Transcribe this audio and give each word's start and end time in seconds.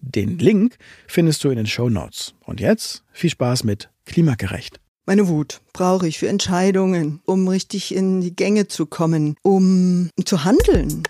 Den 0.00 0.38
Link 0.38 0.76
findest 1.06 1.42
du 1.44 1.50
in 1.50 1.56
den 1.56 1.66
Show 1.66 1.88
Notes. 1.88 2.34
Und 2.44 2.60
jetzt 2.60 3.02
viel 3.12 3.30
Spaß 3.30 3.64
mit 3.64 3.90
Klimagerecht. 4.04 4.80
Meine 5.04 5.28
Wut 5.28 5.60
brauche 5.72 6.08
ich 6.08 6.18
für 6.18 6.28
Entscheidungen, 6.28 7.20
um 7.24 7.46
richtig 7.46 7.94
in 7.94 8.20
die 8.20 8.34
Gänge 8.34 8.66
zu 8.66 8.86
kommen, 8.86 9.36
um 9.42 10.10
zu 10.24 10.44
handeln. 10.44 11.04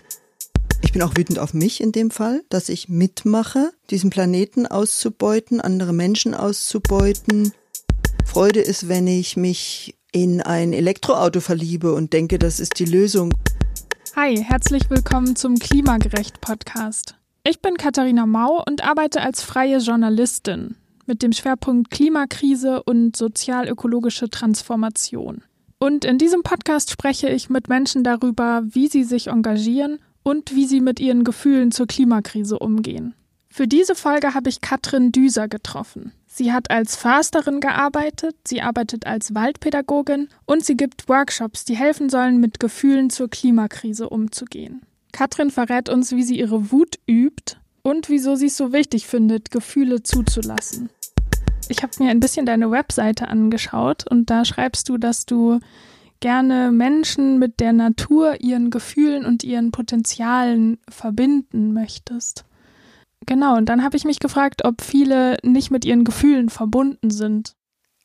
Ich 0.83 0.91
bin 0.91 1.01
auch 1.01 1.17
wütend 1.17 1.39
auf 1.39 1.55
mich 1.55 1.81
in 1.81 1.91
dem 1.91 2.11
Fall, 2.11 2.43
dass 2.49 2.69
ich 2.69 2.89
mitmache, 2.89 3.71
diesen 3.89 4.11
Planeten 4.11 4.67
auszubeuten, 4.67 5.59
andere 5.59 5.93
Menschen 5.93 6.35
auszubeuten. 6.35 7.53
Freude 8.25 8.59
ist, 8.59 8.87
wenn 8.87 9.07
ich 9.07 9.35
mich 9.35 9.95
in 10.11 10.41
ein 10.41 10.73
Elektroauto 10.73 11.39
verliebe 11.41 11.93
und 11.93 12.13
denke, 12.13 12.37
das 12.37 12.59
ist 12.59 12.77
die 12.77 12.85
Lösung. 12.85 13.33
Hi, 14.15 14.37
herzlich 14.43 14.89
willkommen 14.89 15.35
zum 15.35 15.57
Klimagerecht 15.57 16.39
Podcast. 16.41 17.15
Ich 17.49 17.61
bin 17.61 17.77
Katharina 17.77 18.25
Mau 18.25 18.61
und 18.67 18.83
arbeite 18.83 19.21
als 19.21 19.41
freie 19.41 19.77
Journalistin 19.77 20.75
mit 21.05 21.23
dem 21.23 21.31
Schwerpunkt 21.31 21.89
Klimakrise 21.89 22.83
und 22.83 23.15
sozial-ökologische 23.15 24.29
Transformation. 24.29 25.43
Und 25.79 26.03
in 26.03 26.17
diesem 26.17 26.43
Podcast 26.43 26.91
spreche 26.91 27.29
ich 27.29 27.49
mit 27.49 27.69
Menschen 27.69 28.03
darüber, 28.03 28.63
wie 28.65 28.89
sie 28.89 29.05
sich 29.05 29.27
engagieren 29.27 29.99
und 30.23 30.55
wie 30.55 30.65
sie 30.65 30.81
mit 30.81 30.99
ihren 30.99 31.23
Gefühlen 31.23 31.71
zur 31.71 31.87
Klimakrise 31.87 32.59
umgehen. 32.59 33.13
Für 33.47 33.65
diese 33.65 33.95
Folge 33.95 34.33
habe 34.33 34.49
ich 34.49 34.59
Katrin 34.59 35.13
Düser 35.13 35.47
getroffen. 35.47 36.11
Sie 36.25 36.51
hat 36.51 36.69
als 36.69 36.97
Försterin 36.97 37.61
gearbeitet, 37.61 38.35
sie 38.45 38.61
arbeitet 38.61 39.07
als 39.07 39.33
Waldpädagogin 39.33 40.27
und 40.45 40.65
sie 40.65 40.75
gibt 40.75 41.07
Workshops, 41.07 41.63
die 41.63 41.77
helfen 41.77 42.09
sollen, 42.09 42.41
mit 42.41 42.59
Gefühlen 42.59 43.09
zur 43.09 43.29
Klimakrise 43.29 44.09
umzugehen. 44.09 44.81
Katrin 45.17 45.49
verrät 45.49 45.89
uns, 45.89 46.11
wie 46.11 46.21
sie 46.21 46.37
ihre 46.37 46.69
Wut 46.71 46.99
übt 47.09 47.55
und 47.81 48.07
wieso 48.07 48.35
sie 48.35 48.45
es 48.45 48.55
so 48.55 48.71
wichtig 48.71 49.07
findet, 49.07 49.49
Gefühle 49.49 50.03
zuzulassen. 50.03 50.91
Ich 51.69 51.81
habe 51.81 51.91
mir 51.97 52.11
ein 52.11 52.19
bisschen 52.19 52.45
deine 52.45 52.69
Webseite 52.69 53.27
angeschaut 53.27 54.05
und 54.07 54.29
da 54.29 54.45
schreibst 54.45 54.89
du, 54.89 54.99
dass 54.99 55.25
du 55.25 55.59
gerne 56.19 56.71
Menschen 56.71 57.39
mit 57.39 57.59
der 57.59 57.73
Natur, 57.73 58.41
ihren 58.41 58.69
Gefühlen 58.69 59.25
und 59.25 59.43
ihren 59.43 59.71
Potenzialen 59.71 60.77
verbinden 60.87 61.73
möchtest. 61.73 62.45
Genau, 63.25 63.57
und 63.57 63.69
dann 63.69 63.83
habe 63.83 63.97
ich 63.97 64.05
mich 64.05 64.19
gefragt, 64.19 64.65
ob 64.65 64.83
viele 64.83 65.39
nicht 65.41 65.71
mit 65.71 65.83
ihren 65.83 66.03
Gefühlen 66.03 66.49
verbunden 66.49 67.09
sind. 67.09 67.55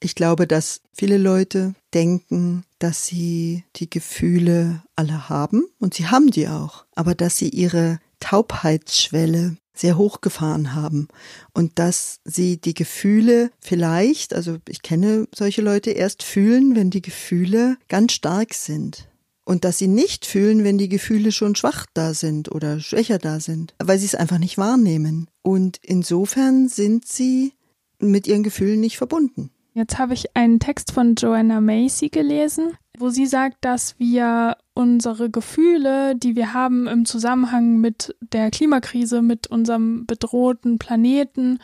Ich 0.05 0.17
glaube, 0.17 0.49
dass 0.49 0.81
viele 0.93 1.17
Leute 1.17 1.75
denken, 1.95 2.65
dass 2.81 3.07
sie 3.07 3.63
die 3.77 3.89
Gefühle 3.89 4.83
alle 4.97 5.29
haben 5.29 5.63
und 5.79 5.95
sie 5.95 6.09
haben 6.09 6.33
die 6.33 6.49
auch, 6.49 6.85
aber 6.97 7.15
dass 7.15 7.37
sie 7.37 7.49
ihre 7.49 8.01
Taubheitsschwelle 8.19 9.57
sehr 9.73 9.97
hochgefahren 9.97 10.75
haben 10.75 11.07
und 11.55 11.79
dass 11.79 12.19
sie 12.25 12.61
die 12.61 12.75
Gefühle 12.75 13.53
vielleicht, 13.61 14.35
also 14.35 14.59
ich 14.69 14.83
kenne 14.83 15.29
solche 15.33 15.63
Leute 15.63 15.93
erst 15.93 16.25
fühlen, 16.25 16.75
wenn 16.75 16.91
die 16.91 17.03
Gefühle 17.03 17.77
ganz 17.89 18.13
stark 18.13 18.55
sind. 18.55 19.09
Und 19.45 19.65
dass 19.65 19.79
sie 19.79 19.89
nicht 19.89 20.27
fühlen, 20.27 20.65
wenn 20.65 20.79
die 20.79 20.89
Gefühle 20.89 21.31
schon 21.31 21.55
schwach 21.55 21.87
da 21.95 22.13
sind 22.13 22.51
oder 22.51 22.81
schwächer 22.81 23.19
da 23.19 23.39
sind, 23.39 23.75
weil 23.83 23.99
sie 23.99 24.07
es 24.07 24.15
einfach 24.17 24.39
nicht 24.39 24.59
wahrnehmen. 24.59 25.29
Und 25.43 25.79
insofern 25.83 26.69
sind 26.69 27.07
sie 27.07 27.53
mit 28.01 28.27
ihren 28.27 28.43
Gefühlen 28.43 28.81
nicht 28.81 28.99
verbunden. 28.99 29.51
Jetzt 29.75 29.99
habe 29.99 30.13
ich 30.13 30.37
einen 30.37 30.61
Text 30.61 30.93
von 30.93 31.15
Joanna 31.15 31.61
Macy 31.61 32.11
gelesen, 32.11 32.73
wo 32.99 33.09
sie 33.09 33.27
sagt, 33.27 33.57
dass 33.63 33.99
wir 33.99 34.59
unsere 34.75 35.31
Gefühle, 35.31 36.15
die 36.15 36.37
wir 36.37 36.53
haben 36.53 36.87
im 36.87 37.07
Zusammenhang 37.07 37.79
mit 37.79 38.15
der 38.21 38.51
Klimakrise, 38.51 39.23
mit 39.23 39.47
unserem 39.47 40.05
bedrohten 40.05 40.79
Planeten, 40.79 41.59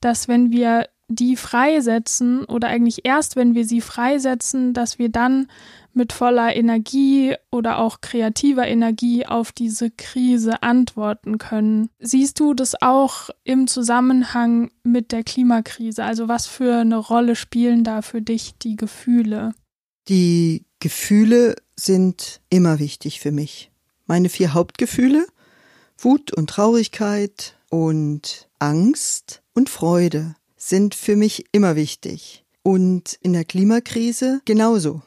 dass 0.00 0.26
wenn 0.26 0.50
wir 0.50 0.88
die 1.08 1.36
freisetzen 1.36 2.44
oder 2.44 2.66
eigentlich 2.66 3.04
erst 3.04 3.36
wenn 3.36 3.54
wir 3.54 3.64
sie 3.64 3.80
freisetzen, 3.80 4.74
dass 4.74 4.98
wir 4.98 5.08
dann 5.08 5.46
mit 5.96 6.12
voller 6.12 6.54
Energie 6.54 7.34
oder 7.50 7.78
auch 7.78 8.00
kreativer 8.00 8.66
Energie 8.66 9.26
auf 9.26 9.50
diese 9.50 9.90
Krise 9.90 10.62
antworten 10.62 11.38
können. 11.38 11.88
Siehst 11.98 12.38
du 12.38 12.54
das 12.54 12.80
auch 12.80 13.30
im 13.44 13.66
Zusammenhang 13.66 14.70
mit 14.84 15.10
der 15.10 15.24
Klimakrise? 15.24 16.04
Also 16.04 16.28
was 16.28 16.46
für 16.46 16.76
eine 16.76 16.98
Rolle 16.98 17.34
spielen 17.34 17.82
da 17.82 18.02
für 18.02 18.22
dich 18.22 18.54
die 18.58 18.76
Gefühle? 18.76 19.52
Die 20.08 20.66
Gefühle 20.80 21.56
sind 21.74 22.40
immer 22.50 22.78
wichtig 22.78 23.20
für 23.20 23.32
mich. 23.32 23.70
Meine 24.06 24.28
vier 24.28 24.54
Hauptgefühle 24.54 25.26
Wut 25.98 26.32
und 26.32 26.50
Traurigkeit 26.50 27.56
und 27.70 28.48
Angst 28.58 29.42
und 29.54 29.70
Freude 29.70 30.36
sind 30.56 30.94
für 30.94 31.16
mich 31.16 31.46
immer 31.52 31.74
wichtig. 31.74 32.44
Und 32.62 33.18
in 33.22 33.32
der 33.32 33.44
Klimakrise 33.44 34.40
genauso 34.44 35.02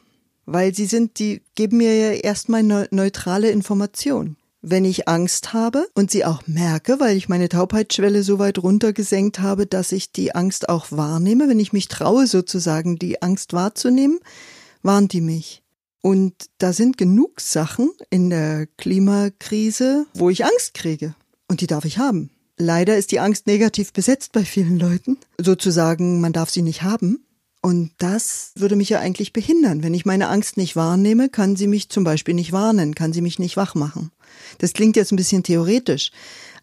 weil 0.52 0.74
sie 0.74 0.86
sind, 0.86 1.20
die 1.20 1.42
geben 1.56 1.78
mir 1.78 1.96
ja 1.96 2.12
erstmal 2.12 2.64
ne 2.64 2.88
neutrale 2.92 3.52
Information. 3.52 4.36
Wenn 4.62 4.84
ich 4.84 5.08
Angst 5.08 5.54
habe 5.54 5.88
und 5.94 6.12
sie 6.12 6.26
auch 6.26 6.46
merke, 6.46 7.00
weil 7.00 7.16
ich 7.16 7.30
meine 7.30 7.48
Taubheitsschwelle 7.48 8.24
so 8.24 8.40
weit 8.40 8.58
runtergesenkt 8.58 9.40
habe, 9.40 9.66
dass 9.66 9.94
ich 9.94 10.12
die 10.12 10.36
Angst 10.36 10.68
auch 10.68 10.88
wahrnehme, 10.92 11.48
wenn 11.48 11.62
ich 11.62 11.72
mich 11.72 11.88
traue 11.88 12.28
sozusagen, 12.28 12.98
die 12.98 13.22
Angst 13.22 13.54
wahrzunehmen, 13.54 14.20
warnt 14.82 15.14
die 15.14 15.22
mich. 15.22 15.64
Und 16.02 16.34
da 16.58 16.74
sind 16.74 16.98
genug 16.98 17.40
Sachen 17.40 17.92
in 18.10 18.30
der 18.30 18.68
Klimakrise, 18.78 20.08
wo 20.14 20.30
ich 20.30 20.46
Angst 20.46 20.74
kriege. 20.74 21.16
Und 21.48 21.62
die 21.62 21.68
darf 21.68 21.86
ich 21.86 21.98
haben. 21.98 22.31
Leider 22.58 22.98
ist 22.98 23.12
die 23.12 23.22
Angst 23.22 23.48
negativ 23.48 23.94
besetzt 23.94 24.34
bei 24.34 24.44
vielen 24.44 24.78
Leuten. 24.80 25.18
Sozusagen, 25.40 26.20
man 26.20 26.34
darf 26.34 26.50
sie 26.50 26.62
nicht 26.62 26.84
haben. 26.84 27.24
Und 27.62 27.92
das 27.97 28.53
würde 28.56 28.78
mich 28.78 28.90
ja 28.90 29.00
eigentlich 29.00 29.34
behindern. 29.34 29.84
Wenn 29.84 29.94
ich 29.94 30.06
meine 30.06 30.30
Angst 30.30 30.56
nicht 30.56 30.78
wahrnehme, 30.78 31.28
kann 31.30 31.58
sie 31.58 31.68
mich 31.68 31.90
zum 31.90 32.03
Beispiel 32.03 32.34
nicht 32.34 32.53
warnen, 32.53 32.96
kann 32.96 33.12
sie 33.12 33.22
mich 33.22 33.38
nicht 33.38 33.58
wach 33.58 33.75
machen. 33.75 34.12
Das 34.59 34.72
klingt 34.74 34.96
jetzt 34.96 35.12
ein 35.12 35.18
bisschen 35.18 35.44
theoretisch, 35.44 36.12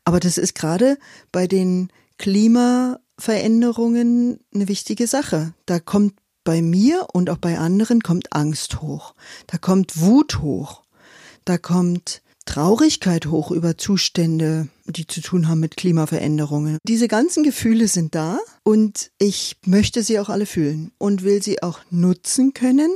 aber 0.04 0.20
das 0.20 0.38
ist 0.38 0.54
gerade 0.54 0.96
bei 1.32 1.46
den 1.46 1.90
Klimaveränderungen 2.18 4.40
eine 4.54 4.68
wichtige 4.68 5.06
Sache. 5.06 5.52
Da 5.66 5.80
kommt 5.80 6.14
bei 6.44 6.62
mir 6.62 7.08
und 7.12 7.28
auch 7.28 7.38
bei 7.38 7.58
anderen 7.58 8.00
kommt 8.00 8.32
Angst 8.32 8.80
hoch. 8.80 9.14
Da 9.48 9.58
kommt 9.58 10.00
Wut 10.00 10.40
hoch. 10.40 10.82
Da 11.44 11.58
kommt 11.58 12.22
Traurigkeit 12.46 13.26
hoch 13.26 13.50
über 13.50 13.76
Zustände, 13.76 14.68
die 14.88 15.06
zu 15.06 15.20
tun 15.20 15.48
haben 15.48 15.60
mit 15.60 15.76
Klimaveränderungen. 15.76 16.78
Diese 16.86 17.08
ganzen 17.08 17.42
Gefühle 17.42 17.88
sind 17.88 18.14
da 18.14 18.38
und 18.62 19.10
ich 19.18 19.56
möchte 19.64 20.02
sie 20.02 20.18
auch 20.18 20.28
alle 20.28 20.46
fühlen 20.46 20.92
und 20.98 21.22
will 21.22 21.42
sie 21.42 21.62
auch 21.62 21.80
nutzen 21.90 22.54
können, 22.54 22.94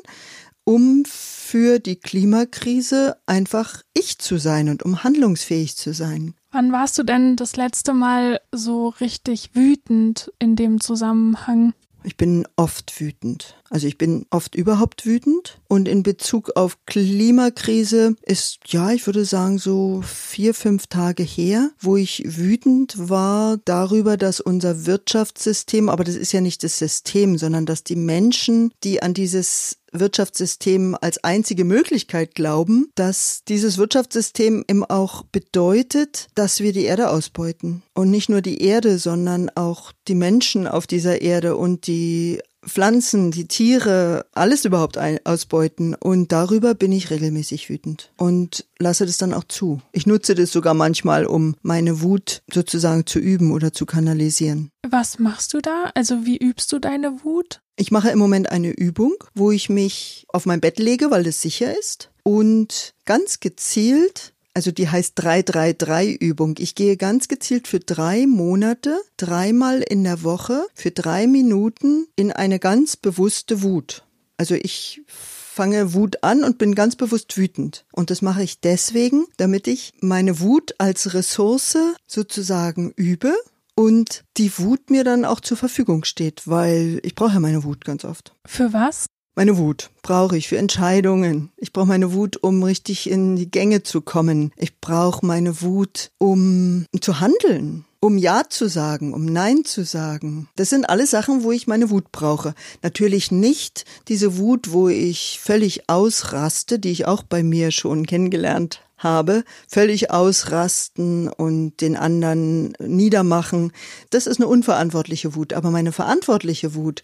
um 0.64 1.04
für 1.06 1.78
die 1.78 1.96
Klimakrise 1.96 3.16
einfach 3.26 3.82
ich 3.92 4.19
zu 4.19 4.38
sein 4.38 4.69
und 4.69 4.84
um 4.84 5.02
handlungsfähig 5.02 5.76
zu 5.76 5.92
sein. 5.92 6.34
Wann 6.52 6.72
warst 6.72 6.98
du 6.98 7.02
denn 7.02 7.37
das 7.37 7.56
letzte 7.56 7.92
Mal 7.92 8.40
so 8.52 8.88
richtig 8.88 9.50
wütend 9.54 10.32
in 10.38 10.56
dem 10.56 10.81
Zusammenhang? 10.81 11.75
Ich 12.02 12.17
bin 12.17 12.47
oft 12.56 13.00
wütend. 13.00 13.56
Also 13.69 13.87
ich 13.87 13.99
bin 13.99 14.26
oft 14.31 14.55
überhaupt 14.55 15.06
wütend. 15.06 15.61
Und 15.69 15.87
in 15.87 16.02
Bezug 16.02 16.56
auf 16.56 16.79
Klimakrise 16.87 18.17
ist, 18.23 18.58
ja, 18.67 18.91
ich 18.91 19.06
würde 19.06 19.25
sagen, 19.25 19.58
so 19.58 20.02
vier, 20.05 20.55
fünf 20.55 20.87
Tage 20.87 21.23
her, 21.23 21.70
wo 21.79 21.97
ich 21.97 22.23
wütend 22.26 23.08
war 23.08 23.58
darüber, 23.64 24.17
dass 24.17 24.41
unser 24.41 24.87
Wirtschaftssystem, 24.87 25.88
aber 25.88 26.05
das 26.05 26.17
ist 26.17 26.32
ja 26.32 26.41
nicht 26.41 26.64
das 26.64 26.79
System, 26.79 27.38
sondern 27.38 27.67
dass 27.67 27.85
die 27.85 27.97
Menschen, 27.97 28.73
die 28.82 29.02
an 29.02 29.14
dieses 29.14 29.79
Wirtschaftssystem 29.92 30.96
als 31.00 31.22
einzige 31.25 31.64
Möglichkeit 31.64 32.34
glauben, 32.34 32.90
dass 32.94 33.42
dieses 33.48 33.78
Wirtschaftssystem 33.78 34.64
eben 34.69 34.84
auch 34.84 35.22
bedeutet, 35.25 36.28
dass 36.34 36.60
wir 36.60 36.72
die 36.72 36.84
Erde 36.84 37.10
ausbeuten. 37.10 37.82
Und 37.94 38.10
nicht 38.10 38.28
nur 38.28 38.42
die 38.42 38.62
Erde, 38.62 38.98
sondern 38.98 39.50
auch 39.50 39.92
die 40.08 40.14
Menschen 40.14 40.66
auf 40.66 40.87
dieser 40.87 41.20
Erde 41.22 41.56
und 41.56 41.87
die 41.87 42.40
Pflanzen, 42.66 43.31
die 43.31 43.46
Tiere, 43.46 44.26
alles 44.32 44.64
überhaupt 44.64 44.98
ausbeuten. 45.25 45.94
Und 45.94 46.32
darüber 46.32 46.75
bin 46.75 46.92
ich 46.92 47.10
regelmäßig 47.10 47.70
wütend 47.70 48.12
und 48.16 48.66
lasse 48.78 49.06
das 49.06 49.19
dann 49.19 49.32
auch 49.32 49.44
zu. 49.44 49.81
Ich 49.92 50.06
nutze 50.06 50.34
das 50.34 50.52
sogar 50.52 50.75
manchmal, 50.75 51.26
um 51.26 51.56
meine 51.62 52.02
Wut 52.02 52.42
sozusagen 52.52 53.06
zu 53.06 53.19
üben 53.19 53.52
oder 53.52 53.72
zu 53.72 53.87
kanalisieren. 53.87 54.70
Was 54.88 55.19
machst 55.19 55.54
du 55.54 55.60
da? 55.60 55.90
Also 55.94 56.26
wie 56.26 56.37
übst 56.37 56.72
du 56.72 56.78
deine 56.78 57.25
Wut? 57.25 57.60
Ich 57.80 57.90
mache 57.90 58.10
im 58.10 58.18
Moment 58.18 58.52
eine 58.52 58.72
Übung, 58.72 59.14
wo 59.34 59.50
ich 59.50 59.70
mich 59.70 60.26
auf 60.28 60.44
mein 60.44 60.60
Bett 60.60 60.78
lege, 60.78 61.10
weil 61.10 61.26
es 61.26 61.40
sicher 61.40 61.74
ist 61.78 62.10
und 62.24 62.92
ganz 63.06 63.40
gezielt 63.40 64.34
also 64.52 64.72
die 64.72 64.88
heißt 64.88 65.18
333-Übung. 65.18 66.56
Ich 66.58 66.74
gehe 66.74 66.96
ganz 66.96 67.28
gezielt 67.28 67.68
für 67.68 67.78
drei 67.78 68.26
Monate, 68.26 69.00
dreimal 69.16 69.80
in 69.80 70.02
der 70.02 70.24
Woche, 70.24 70.66
für 70.74 70.90
drei 70.90 71.28
Minuten 71.28 72.08
in 72.16 72.32
eine 72.32 72.58
ganz 72.58 72.96
bewusste 72.96 73.62
Wut. 73.62 74.02
Also 74.36 74.56
ich 74.56 75.02
fange 75.06 75.94
Wut 75.94 76.24
an 76.24 76.42
und 76.42 76.58
bin 76.58 76.74
ganz 76.74 76.96
bewusst 76.96 77.38
wütend. 77.38 77.86
Und 77.92 78.10
das 78.10 78.22
mache 78.22 78.42
ich 78.42 78.60
deswegen, 78.60 79.24
damit 79.36 79.68
ich 79.68 79.92
meine 80.00 80.40
Wut 80.40 80.74
als 80.78 81.14
Ressource 81.14 81.78
sozusagen 82.08 82.92
übe 82.96 83.34
und 83.80 84.24
die 84.36 84.52
Wut 84.58 84.90
mir 84.90 85.04
dann 85.04 85.24
auch 85.24 85.40
zur 85.40 85.56
Verfügung 85.56 86.04
steht, 86.04 86.46
weil 86.46 87.00
ich 87.02 87.14
brauche 87.14 87.32
ja 87.32 87.40
meine 87.40 87.64
Wut 87.64 87.82
ganz 87.86 88.04
oft. 88.04 88.34
Für 88.46 88.74
was? 88.74 89.06
Meine 89.34 89.56
Wut 89.56 89.88
brauche 90.02 90.36
ich 90.36 90.48
für 90.48 90.58
Entscheidungen. 90.58 91.50
Ich 91.56 91.72
brauche 91.72 91.86
meine 91.86 92.12
Wut, 92.12 92.36
um 92.36 92.62
richtig 92.62 93.08
in 93.08 93.36
die 93.36 93.50
Gänge 93.50 93.82
zu 93.82 94.02
kommen. 94.02 94.52
Ich 94.58 94.80
brauche 94.80 95.24
meine 95.24 95.62
Wut, 95.62 96.10
um 96.18 96.84
zu 97.00 97.20
handeln, 97.20 97.86
um 98.00 98.18
Ja 98.18 98.42
zu 98.50 98.68
sagen, 98.68 99.14
um 99.14 99.24
Nein 99.24 99.64
zu 99.64 99.86
sagen. 99.86 100.50
Das 100.56 100.68
sind 100.68 100.90
alles 100.90 101.10
Sachen, 101.10 101.42
wo 101.42 101.50
ich 101.50 101.66
meine 101.66 101.88
Wut 101.88 102.12
brauche. 102.12 102.54
Natürlich 102.82 103.30
nicht 103.30 103.86
diese 104.08 104.36
Wut, 104.36 104.72
wo 104.72 104.88
ich 104.90 105.40
völlig 105.42 105.88
ausraste, 105.88 106.78
die 106.78 106.90
ich 106.90 107.06
auch 107.06 107.22
bei 107.22 107.42
mir 107.42 107.70
schon 107.70 108.04
kennengelernt 108.04 108.82
habe, 109.02 109.44
völlig 109.69 110.11
ausrasten 110.11 111.29
und 111.29 111.81
den 111.81 111.97
anderen 111.97 112.73
niedermachen. 112.79 113.73
Das 114.11 114.26
ist 114.26 114.38
eine 114.38 114.49
unverantwortliche 114.49 115.35
Wut. 115.35 115.52
Aber 115.52 115.70
meine 115.70 115.93
verantwortliche 115.93 116.75
Wut, 116.75 117.02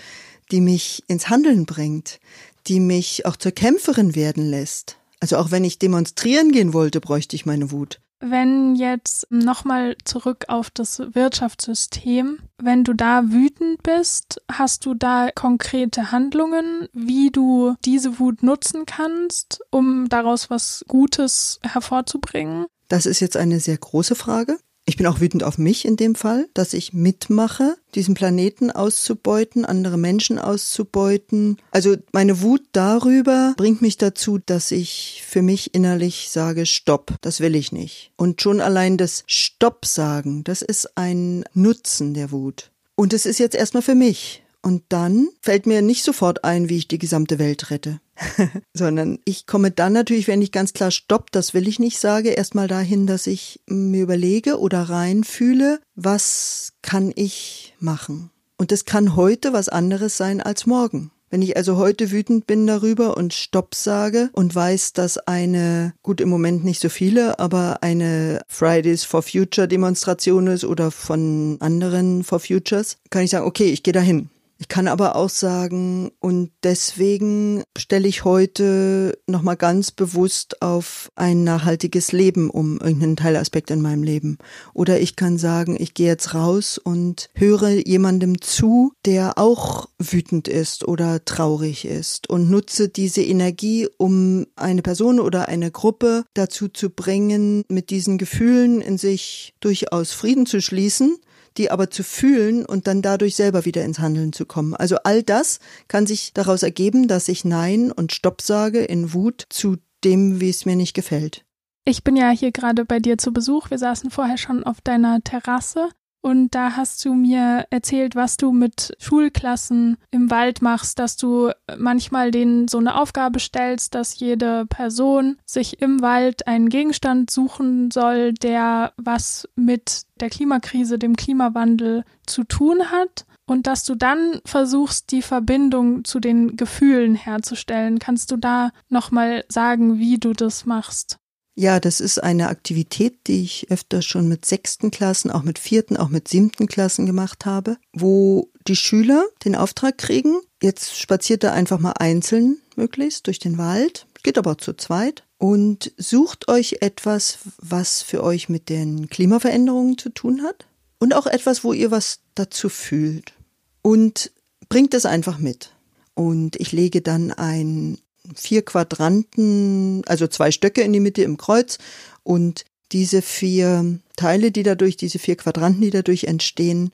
die 0.52 0.60
mich 0.60 1.02
ins 1.08 1.28
Handeln 1.28 1.66
bringt, 1.66 2.20
die 2.66 2.80
mich 2.80 3.26
auch 3.26 3.36
zur 3.36 3.52
Kämpferin 3.52 4.14
werden 4.14 4.48
lässt. 4.48 4.98
Also 5.20 5.38
auch 5.38 5.50
wenn 5.50 5.64
ich 5.64 5.78
demonstrieren 5.78 6.52
gehen 6.52 6.72
wollte, 6.72 7.00
bräuchte 7.00 7.36
ich 7.36 7.46
meine 7.46 7.70
Wut. 7.70 8.00
Wenn 8.20 8.76
jetzt 8.76 9.26
nochmal 9.30 9.96
zurück 10.04 10.46
auf 10.48 10.70
das 10.70 11.00
Wirtschaftssystem, 11.12 12.38
wenn 12.56 12.82
du 12.82 12.94
da 12.94 13.30
wütend 13.30 13.82
bist, 13.82 14.40
hast 14.50 14.86
du 14.86 14.94
da 14.94 15.28
konkrete 15.34 16.12
Handlungen, 16.12 16.88
wie 16.92 17.30
du 17.30 17.74
diese 17.84 18.18
Wut 18.18 18.42
nutzen 18.42 18.86
kannst, 18.86 19.60
um 19.70 20.08
daraus 20.08 20.48
was 20.48 20.84
Gutes 20.88 21.60
hervorzubringen? 21.62 22.66
Das 22.88 23.04
ist 23.04 23.20
jetzt 23.20 23.36
eine 23.36 23.60
sehr 23.60 23.76
große 23.76 24.14
Frage. 24.14 24.58
Ich 24.88 24.96
bin 24.96 25.06
auch 25.08 25.20
wütend 25.20 25.42
auf 25.42 25.58
mich 25.58 25.84
in 25.84 25.96
dem 25.96 26.14
Fall, 26.14 26.48
dass 26.54 26.72
ich 26.72 26.92
mitmache, 26.92 27.76
diesen 27.96 28.14
Planeten 28.14 28.70
auszubeuten, 28.70 29.64
andere 29.64 29.98
Menschen 29.98 30.38
auszubeuten. 30.38 31.58
Also 31.72 31.96
meine 32.12 32.40
Wut 32.40 32.62
darüber 32.70 33.54
bringt 33.56 33.82
mich 33.82 33.98
dazu, 33.98 34.38
dass 34.38 34.70
ich 34.70 35.24
für 35.26 35.42
mich 35.42 35.74
innerlich 35.74 36.28
sage, 36.30 36.66
stopp, 36.66 37.16
das 37.20 37.40
will 37.40 37.56
ich 37.56 37.72
nicht. 37.72 38.12
Und 38.16 38.40
schon 38.40 38.60
allein 38.60 38.96
das 38.96 39.24
Stopp 39.26 39.86
sagen, 39.86 40.44
das 40.44 40.62
ist 40.62 40.96
ein 40.96 41.44
Nutzen 41.52 42.14
der 42.14 42.30
Wut. 42.30 42.70
Und 42.94 43.12
es 43.12 43.26
ist 43.26 43.40
jetzt 43.40 43.56
erstmal 43.56 43.82
für 43.82 43.96
mich. 43.96 44.44
Und 44.66 44.82
dann 44.88 45.28
fällt 45.42 45.66
mir 45.66 45.80
nicht 45.80 46.02
sofort 46.02 46.42
ein, 46.42 46.68
wie 46.68 46.78
ich 46.78 46.88
die 46.88 46.98
gesamte 46.98 47.38
Welt 47.38 47.70
rette. 47.70 48.00
sondern 48.74 49.20
ich 49.24 49.46
komme 49.46 49.70
dann 49.70 49.92
natürlich, 49.92 50.26
wenn 50.26 50.42
ich 50.42 50.50
ganz 50.50 50.72
klar 50.72 50.90
stopp, 50.90 51.30
das 51.30 51.54
will 51.54 51.68
ich 51.68 51.78
nicht 51.78 52.00
sage, 52.00 52.30
erstmal 52.30 52.66
dahin, 52.66 53.06
dass 53.06 53.28
ich 53.28 53.60
mir 53.68 54.02
überlege 54.02 54.58
oder 54.58 54.82
reinfühle, 54.82 55.78
was 55.94 56.72
kann 56.82 57.12
ich 57.14 57.74
machen? 57.78 58.30
Und 58.56 58.72
das 58.72 58.84
kann 58.84 59.14
heute 59.14 59.52
was 59.52 59.68
anderes 59.68 60.16
sein 60.16 60.40
als 60.40 60.66
morgen. 60.66 61.12
Wenn 61.30 61.42
ich 61.42 61.56
also 61.56 61.76
heute 61.76 62.10
wütend 62.10 62.48
bin 62.48 62.66
darüber 62.66 63.16
und 63.16 63.34
Stopp 63.34 63.72
sage 63.72 64.30
und 64.32 64.52
weiß, 64.52 64.94
dass 64.94 65.16
eine, 65.18 65.94
gut 66.02 66.20
im 66.20 66.28
Moment 66.28 66.64
nicht 66.64 66.80
so 66.80 66.88
viele, 66.88 67.38
aber 67.38 67.84
eine 67.84 68.40
Fridays 68.48 69.04
for 69.04 69.22
Future 69.22 69.68
Demonstration 69.68 70.48
ist 70.48 70.64
oder 70.64 70.90
von 70.90 71.56
anderen 71.60 72.24
for 72.24 72.40
Futures, 72.40 72.96
kann 73.10 73.22
ich 73.22 73.30
sagen, 73.30 73.46
okay, 73.46 73.66
ich 73.66 73.84
gehe 73.84 73.92
dahin. 73.92 74.28
Ich 74.58 74.68
kann 74.68 74.88
aber 74.88 75.16
auch 75.16 75.28
sagen, 75.28 76.12
und 76.18 76.50
deswegen 76.62 77.62
stelle 77.76 78.08
ich 78.08 78.24
heute 78.24 79.18
nochmal 79.26 79.56
ganz 79.56 79.90
bewusst 79.90 80.62
auf 80.62 81.10
ein 81.14 81.44
nachhaltiges 81.44 82.12
Leben 82.12 82.48
um, 82.48 82.80
irgendeinen 82.80 83.16
Teilaspekt 83.16 83.70
in 83.70 83.82
meinem 83.82 84.02
Leben. 84.02 84.38
Oder 84.72 84.98
ich 84.98 85.14
kann 85.14 85.36
sagen, 85.36 85.76
ich 85.78 85.92
gehe 85.92 86.06
jetzt 86.06 86.32
raus 86.32 86.78
und 86.78 87.28
höre 87.34 87.68
jemandem 87.86 88.40
zu, 88.40 88.92
der 89.04 89.36
auch 89.36 89.90
wütend 89.98 90.48
ist 90.48 90.88
oder 90.88 91.22
traurig 91.26 91.84
ist 91.84 92.30
und 92.30 92.48
nutze 92.48 92.88
diese 92.88 93.22
Energie, 93.22 93.88
um 93.98 94.46
eine 94.56 94.80
Person 94.80 95.20
oder 95.20 95.48
eine 95.48 95.70
Gruppe 95.70 96.24
dazu 96.32 96.68
zu 96.68 96.88
bringen, 96.88 97.62
mit 97.68 97.90
diesen 97.90 98.16
Gefühlen 98.16 98.80
in 98.80 98.96
sich 98.96 99.54
durchaus 99.60 100.12
Frieden 100.12 100.46
zu 100.46 100.62
schließen 100.62 101.18
die 101.58 101.70
aber 101.70 101.90
zu 101.90 102.02
fühlen 102.02 102.64
und 102.64 102.86
dann 102.86 103.02
dadurch 103.02 103.36
selber 103.36 103.64
wieder 103.64 103.84
ins 103.84 103.98
Handeln 103.98 104.32
zu 104.32 104.46
kommen. 104.46 104.74
Also 104.74 104.96
all 105.04 105.22
das 105.22 105.60
kann 105.88 106.06
sich 106.06 106.32
daraus 106.32 106.62
ergeben, 106.62 107.08
dass 107.08 107.28
ich 107.28 107.44
Nein 107.44 107.92
und 107.92 108.12
Stopp 108.12 108.42
sage 108.42 108.80
in 108.80 109.12
Wut 109.12 109.46
zu 109.48 109.76
dem, 110.04 110.40
wie 110.40 110.50
es 110.50 110.66
mir 110.66 110.76
nicht 110.76 110.94
gefällt. 110.94 111.44
Ich 111.84 112.02
bin 112.02 112.16
ja 112.16 112.30
hier 112.30 112.50
gerade 112.50 112.84
bei 112.84 112.98
dir 112.98 113.16
zu 113.16 113.32
Besuch. 113.32 113.70
Wir 113.70 113.78
saßen 113.78 114.10
vorher 114.10 114.38
schon 114.38 114.64
auf 114.64 114.80
deiner 114.80 115.22
Terrasse 115.22 115.88
und 116.26 116.56
da 116.56 116.74
hast 116.74 117.04
du 117.04 117.14
mir 117.14 117.68
erzählt, 117.70 118.16
was 118.16 118.36
du 118.36 118.50
mit 118.50 118.96
Schulklassen 118.98 119.96
im 120.10 120.28
Wald 120.28 120.60
machst, 120.60 120.98
dass 120.98 121.16
du 121.16 121.52
manchmal 121.78 122.32
denen 122.32 122.66
so 122.66 122.78
eine 122.78 123.00
Aufgabe 123.00 123.38
stellst, 123.38 123.94
dass 123.94 124.18
jede 124.18 124.66
Person 124.66 125.36
sich 125.44 125.80
im 125.80 126.02
Wald 126.02 126.48
einen 126.48 126.68
Gegenstand 126.68 127.30
suchen 127.30 127.92
soll, 127.92 128.32
der 128.32 128.92
was 128.96 129.48
mit 129.54 130.02
der 130.18 130.28
Klimakrise, 130.28 130.98
dem 130.98 131.14
Klimawandel 131.14 132.02
zu 132.26 132.42
tun 132.42 132.90
hat 132.90 133.24
und 133.46 133.68
dass 133.68 133.84
du 133.84 133.94
dann 133.94 134.40
versuchst, 134.44 135.12
die 135.12 135.22
Verbindung 135.22 136.02
zu 136.02 136.18
den 136.18 136.56
Gefühlen 136.56 137.14
herzustellen. 137.14 138.00
Kannst 138.00 138.32
du 138.32 138.36
da 138.36 138.72
nochmal 138.88 139.44
sagen, 139.48 140.00
wie 140.00 140.18
du 140.18 140.32
das 140.32 140.66
machst? 140.66 141.20
Ja, 141.58 141.80
das 141.80 142.00
ist 142.00 142.22
eine 142.22 142.48
Aktivität, 142.50 143.26
die 143.26 143.42
ich 143.42 143.70
öfter 143.70 144.02
schon 144.02 144.28
mit 144.28 144.44
sechsten 144.44 144.90
Klassen, 144.90 145.30
auch 145.30 145.42
mit 145.42 145.58
vierten, 145.58 145.96
auch 145.96 146.10
mit 146.10 146.28
siebten 146.28 146.66
Klassen 146.66 147.06
gemacht 147.06 147.46
habe, 147.46 147.78
wo 147.94 148.50
die 148.68 148.76
Schüler 148.76 149.24
den 149.42 149.56
Auftrag 149.56 149.96
kriegen, 149.96 150.36
jetzt 150.62 150.98
spaziert 150.98 151.44
er 151.44 151.54
einfach 151.54 151.78
mal 151.78 151.94
einzeln 151.98 152.58
möglichst 152.76 153.26
durch 153.26 153.38
den 153.38 153.56
Wald, 153.56 154.06
geht 154.22 154.36
aber 154.36 154.58
zu 154.58 154.74
zweit 154.74 155.24
und 155.38 155.92
sucht 155.96 156.48
euch 156.48 156.78
etwas, 156.80 157.38
was 157.56 158.02
für 158.02 158.22
euch 158.22 158.50
mit 158.50 158.68
den 158.68 159.08
Klimaveränderungen 159.08 159.96
zu 159.96 160.10
tun 160.10 160.42
hat 160.42 160.66
und 160.98 161.14
auch 161.14 161.26
etwas, 161.26 161.64
wo 161.64 161.72
ihr 161.72 161.90
was 161.90 162.20
dazu 162.34 162.68
fühlt 162.68 163.32
und 163.80 164.30
bringt 164.68 164.92
es 164.92 165.06
einfach 165.06 165.38
mit. 165.38 165.72
Und 166.12 166.56
ich 166.56 166.72
lege 166.72 167.02
dann 167.02 167.32
ein 167.32 167.98
vier 168.34 168.64
Quadranten, 168.64 170.02
also 170.06 170.26
zwei 170.26 170.50
Stöcke 170.50 170.82
in 170.82 170.92
die 170.92 171.00
Mitte 171.00 171.22
im 171.22 171.36
Kreuz 171.36 171.78
und 172.22 172.64
diese 172.92 173.22
vier 173.22 173.98
Teile, 174.16 174.52
die 174.52 174.62
dadurch, 174.62 174.96
diese 174.96 175.18
vier 175.18 175.36
Quadranten, 175.36 175.82
die 175.82 175.90
dadurch 175.90 176.24
entstehen, 176.24 176.90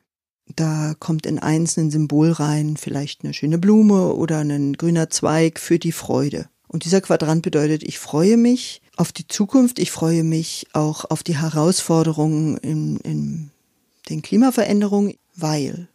da 0.57 0.95
kommt 0.99 1.27
in 1.27 1.39
eins 1.39 1.77
ein 1.77 1.91
Symbol 1.91 2.33
rein, 2.33 2.77
vielleicht 2.77 3.25
eine 3.25 3.35
schöne 3.35 3.59
Blume 3.59 4.15
oder 4.15 4.39
ein 4.39 4.75
grüner 4.75 5.11
Zweig 5.11 5.59
für 5.59 5.79
die 5.79 5.93
Freude. 5.93 6.49
Und 6.69 6.85
dieser 6.85 7.01
Quadrant 7.01 7.43
bedeutet, 7.43 7.83
ich 7.83 7.99
freue 7.99 8.37
mich 8.37 8.81
auf 8.97 9.13
die 9.13 9.29
Zukunft, 9.29 9.79
ich 9.79 9.91
freue 9.91 10.25
mich 10.25 10.67
auch 10.73 11.05
auf 11.05 11.23
die 11.23 11.39
Herausforderungen 11.39 12.57
in, 12.59 12.97
in 12.99 13.51
den 14.09 14.23
Klimaveränderungen, 14.23 15.15
weil. 15.37 15.89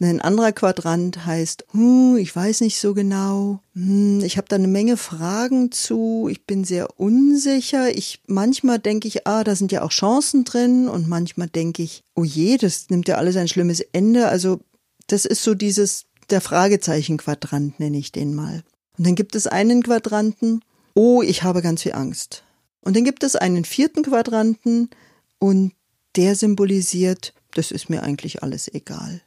Ein 0.00 0.20
anderer 0.20 0.52
Quadrant 0.52 1.24
heißt, 1.24 1.66
hm, 1.70 2.16
ich 2.16 2.34
weiß 2.34 2.62
nicht 2.62 2.80
so 2.80 2.94
genau, 2.94 3.60
hm, 3.74 4.22
ich 4.24 4.36
habe 4.36 4.48
da 4.48 4.56
eine 4.56 4.66
Menge 4.66 4.96
Fragen 4.96 5.70
zu, 5.70 6.28
ich 6.30 6.44
bin 6.46 6.64
sehr 6.64 6.98
unsicher. 6.98 7.96
Ich 7.96 8.20
manchmal 8.26 8.80
denke 8.80 9.06
ich, 9.06 9.26
ah, 9.26 9.44
da 9.44 9.54
sind 9.54 9.70
ja 9.70 9.82
auch 9.82 9.90
Chancen 9.90 10.44
drin 10.44 10.88
und 10.88 11.08
manchmal 11.08 11.48
denke 11.48 11.82
ich, 11.82 12.02
oh 12.16 12.24
je, 12.24 12.56
das 12.56 12.90
nimmt 12.90 13.06
ja 13.06 13.16
alles 13.16 13.36
ein 13.36 13.48
schlimmes 13.48 13.80
Ende. 13.80 14.28
Also 14.28 14.60
das 15.06 15.24
ist 15.26 15.42
so 15.42 15.54
dieses 15.54 16.06
der 16.30 16.40
Fragezeichen-Quadrant 16.40 17.78
nenne 17.78 17.98
ich 17.98 18.10
den 18.10 18.34
mal. 18.34 18.64
Und 18.96 19.06
dann 19.06 19.14
gibt 19.14 19.34
es 19.34 19.46
einen 19.46 19.82
Quadranten, 19.82 20.62
oh, 20.94 21.22
ich 21.22 21.42
habe 21.42 21.62
ganz 21.62 21.82
viel 21.82 21.92
Angst. 21.92 22.44
Und 22.80 22.96
dann 22.96 23.04
gibt 23.04 23.22
es 23.24 23.36
einen 23.36 23.64
vierten 23.64 24.02
Quadranten 24.02 24.90
und 25.38 25.72
der 26.16 26.36
symbolisiert, 26.36 27.34
das 27.54 27.70
ist 27.70 27.90
mir 27.90 28.02
eigentlich 28.02 28.42
alles 28.42 28.72
egal. 28.72 29.20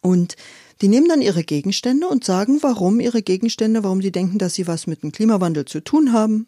Und 0.00 0.36
die 0.80 0.88
nehmen 0.88 1.08
dann 1.08 1.20
ihre 1.22 1.44
Gegenstände 1.44 2.08
und 2.08 2.24
sagen, 2.24 2.62
warum 2.62 3.00
ihre 3.00 3.22
Gegenstände, 3.22 3.84
warum 3.84 4.00
sie 4.00 4.12
denken, 4.12 4.38
dass 4.38 4.54
sie 4.54 4.66
was 4.66 4.86
mit 4.86 5.02
dem 5.02 5.12
Klimawandel 5.12 5.66
zu 5.66 5.80
tun 5.80 6.12
haben. 6.12 6.46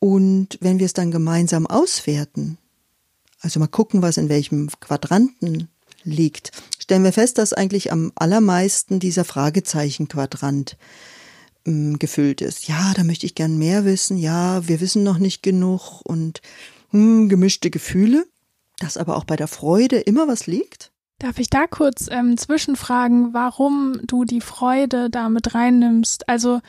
Und 0.00 0.58
wenn 0.60 0.78
wir 0.78 0.86
es 0.86 0.94
dann 0.94 1.10
gemeinsam 1.10 1.66
auswerten, 1.66 2.58
also 3.40 3.60
mal 3.60 3.68
gucken, 3.68 4.02
was 4.02 4.16
in 4.16 4.28
welchem 4.28 4.68
Quadranten 4.80 5.68
liegt, 6.02 6.52
stellen 6.78 7.04
wir 7.04 7.12
fest, 7.12 7.38
dass 7.38 7.52
eigentlich 7.52 7.92
am 7.92 8.12
allermeisten 8.16 8.98
dieser 8.98 9.24
Fragezeichen-Quadrant 9.24 10.76
ähm, 11.66 11.98
gefüllt 11.98 12.40
ist. 12.40 12.66
Ja, 12.66 12.92
da 12.94 13.04
möchte 13.04 13.26
ich 13.26 13.34
gern 13.34 13.58
mehr 13.58 13.84
wissen. 13.84 14.18
Ja, 14.18 14.66
wir 14.66 14.80
wissen 14.80 15.02
noch 15.02 15.18
nicht 15.18 15.42
genug 15.42 16.00
und 16.02 16.40
hm, 16.90 17.28
gemischte 17.28 17.70
Gefühle. 17.70 18.26
Dass 18.80 18.96
aber 18.96 19.16
auch 19.16 19.24
bei 19.24 19.34
der 19.34 19.48
Freude 19.48 19.98
immer 19.98 20.28
was 20.28 20.46
liegt. 20.46 20.92
Darf 21.18 21.38
ich 21.38 21.50
da 21.50 21.66
kurz 21.66 22.06
ähm, 22.10 22.36
zwischenfragen, 22.36 23.34
warum 23.34 24.00
du 24.04 24.24
die 24.24 24.40
Freude 24.40 25.10
da 25.10 25.28
mit 25.28 25.52
reinnimmst? 25.52 26.28
Also 26.28 26.60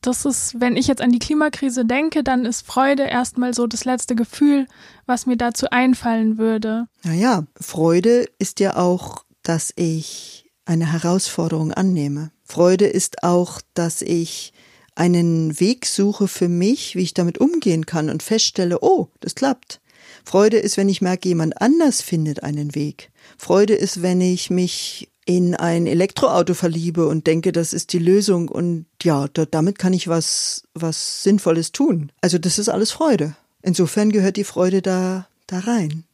das 0.00 0.24
ist, 0.24 0.60
wenn 0.60 0.76
ich 0.76 0.88
jetzt 0.88 1.02
an 1.02 1.12
die 1.12 1.18
Klimakrise 1.18 1.84
denke, 1.84 2.24
dann 2.24 2.46
ist 2.46 2.66
Freude 2.66 3.04
erstmal 3.04 3.52
so 3.52 3.66
das 3.66 3.84
letzte 3.84 4.14
Gefühl, 4.14 4.66
was 5.04 5.26
mir 5.26 5.36
dazu 5.36 5.68
einfallen 5.70 6.38
würde. 6.38 6.86
Naja, 7.04 7.44
Freude 7.60 8.26
ist 8.38 8.60
ja 8.60 8.76
auch, 8.76 9.24
dass 9.42 9.74
ich 9.76 10.50
eine 10.64 10.90
Herausforderung 10.90 11.72
annehme. 11.72 12.32
Freude 12.44 12.86
ist 12.86 13.22
auch, 13.22 13.60
dass 13.74 14.00
ich 14.00 14.54
einen 14.94 15.60
Weg 15.60 15.84
suche 15.84 16.28
für 16.28 16.48
mich, 16.48 16.96
wie 16.96 17.02
ich 17.02 17.14
damit 17.14 17.38
umgehen 17.38 17.84
kann 17.84 18.08
und 18.08 18.22
feststelle, 18.22 18.78
oh, 18.80 19.08
das 19.20 19.34
klappt. 19.34 19.80
Freude 20.24 20.58
ist, 20.58 20.76
wenn 20.76 20.88
ich 20.88 21.02
merke, 21.02 21.28
jemand 21.28 21.60
anders 21.60 22.00
findet 22.00 22.42
einen 22.42 22.74
Weg. 22.74 23.11
Freude 23.38 23.74
ist, 23.74 24.02
wenn 24.02 24.20
ich 24.20 24.50
mich 24.50 25.08
in 25.24 25.54
ein 25.54 25.86
Elektroauto 25.86 26.54
verliebe 26.54 27.06
und 27.06 27.26
denke, 27.26 27.52
das 27.52 27.72
ist 27.72 27.92
die 27.92 27.98
Lösung 27.98 28.48
und 28.48 28.86
ja, 29.02 29.28
da, 29.28 29.44
damit 29.46 29.78
kann 29.78 29.92
ich 29.92 30.08
was, 30.08 30.64
was 30.74 31.22
Sinnvolles 31.22 31.72
tun. 31.72 32.10
Also 32.20 32.38
das 32.38 32.58
ist 32.58 32.68
alles 32.68 32.90
Freude. 32.90 33.36
Insofern 33.62 34.10
gehört 34.10 34.36
die 34.36 34.44
Freude 34.44 34.82
da, 34.82 35.28
da 35.46 35.60
rein. 35.60 36.04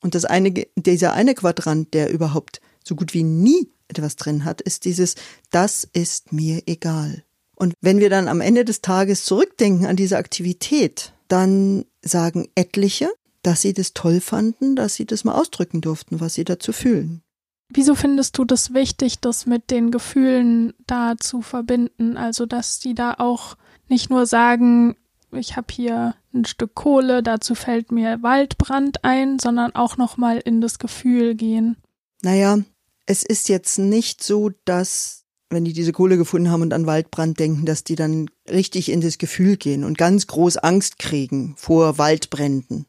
Und 0.00 0.14
das 0.14 0.24
eine, 0.24 0.52
dieser 0.76 1.12
eine 1.12 1.34
Quadrant, 1.34 1.92
der 1.92 2.10
überhaupt 2.10 2.60
so 2.82 2.94
gut 2.94 3.12
wie 3.12 3.24
nie 3.24 3.68
etwas 3.88 4.16
drin 4.16 4.44
hat, 4.44 4.60
ist 4.60 4.84
dieses, 4.84 5.16
das 5.50 5.86
ist 5.92 6.32
mir 6.32 6.62
egal. 6.66 7.24
Und 7.54 7.74
wenn 7.80 7.98
wir 7.98 8.10
dann 8.10 8.28
am 8.28 8.40
Ende 8.40 8.64
des 8.64 8.80
Tages 8.82 9.24
zurückdenken 9.24 9.86
an 9.86 9.96
diese 9.96 10.18
Aktivität, 10.18 11.12
dann 11.28 11.84
sagen 12.02 12.48
etliche, 12.54 13.10
dass 13.46 13.60
sie 13.62 13.72
das 13.72 13.94
toll 13.94 14.20
fanden, 14.20 14.74
dass 14.74 14.96
sie 14.96 15.06
das 15.06 15.22
mal 15.22 15.34
ausdrücken 15.34 15.80
durften, 15.80 16.20
was 16.20 16.34
sie 16.34 16.44
dazu 16.44 16.72
fühlen. 16.72 17.22
Wieso 17.68 17.94
findest 17.94 18.36
du 18.38 18.44
das 18.44 18.74
wichtig, 18.74 19.20
das 19.20 19.46
mit 19.46 19.70
den 19.70 19.92
Gefühlen 19.92 20.74
da 20.86 21.14
zu 21.16 21.42
verbinden? 21.42 22.16
Also, 22.16 22.44
dass 22.44 22.80
sie 22.80 22.94
da 22.94 23.14
auch 23.18 23.56
nicht 23.88 24.10
nur 24.10 24.26
sagen, 24.26 24.96
ich 25.30 25.56
habe 25.56 25.68
hier 25.70 26.16
ein 26.34 26.44
Stück 26.44 26.74
Kohle, 26.74 27.22
dazu 27.22 27.54
fällt 27.54 27.92
mir 27.92 28.20
Waldbrand 28.22 29.04
ein, 29.04 29.38
sondern 29.38 29.74
auch 29.76 29.96
nochmal 29.96 30.38
in 30.38 30.60
das 30.60 30.80
Gefühl 30.80 31.36
gehen. 31.36 31.76
Naja, 32.22 32.58
es 33.06 33.22
ist 33.22 33.48
jetzt 33.48 33.78
nicht 33.78 34.24
so, 34.24 34.50
dass, 34.64 35.24
wenn 35.50 35.64
die 35.64 35.72
diese 35.72 35.92
Kohle 35.92 36.16
gefunden 36.16 36.50
haben 36.50 36.62
und 36.62 36.72
an 36.72 36.86
Waldbrand 36.86 37.38
denken, 37.38 37.64
dass 37.64 37.84
die 37.84 37.94
dann 37.94 38.28
richtig 38.48 38.90
in 38.90 39.00
das 39.00 39.18
Gefühl 39.18 39.56
gehen 39.56 39.84
und 39.84 39.98
ganz 39.98 40.26
groß 40.26 40.56
Angst 40.56 40.98
kriegen 40.98 41.54
vor 41.56 41.98
Waldbränden 41.98 42.86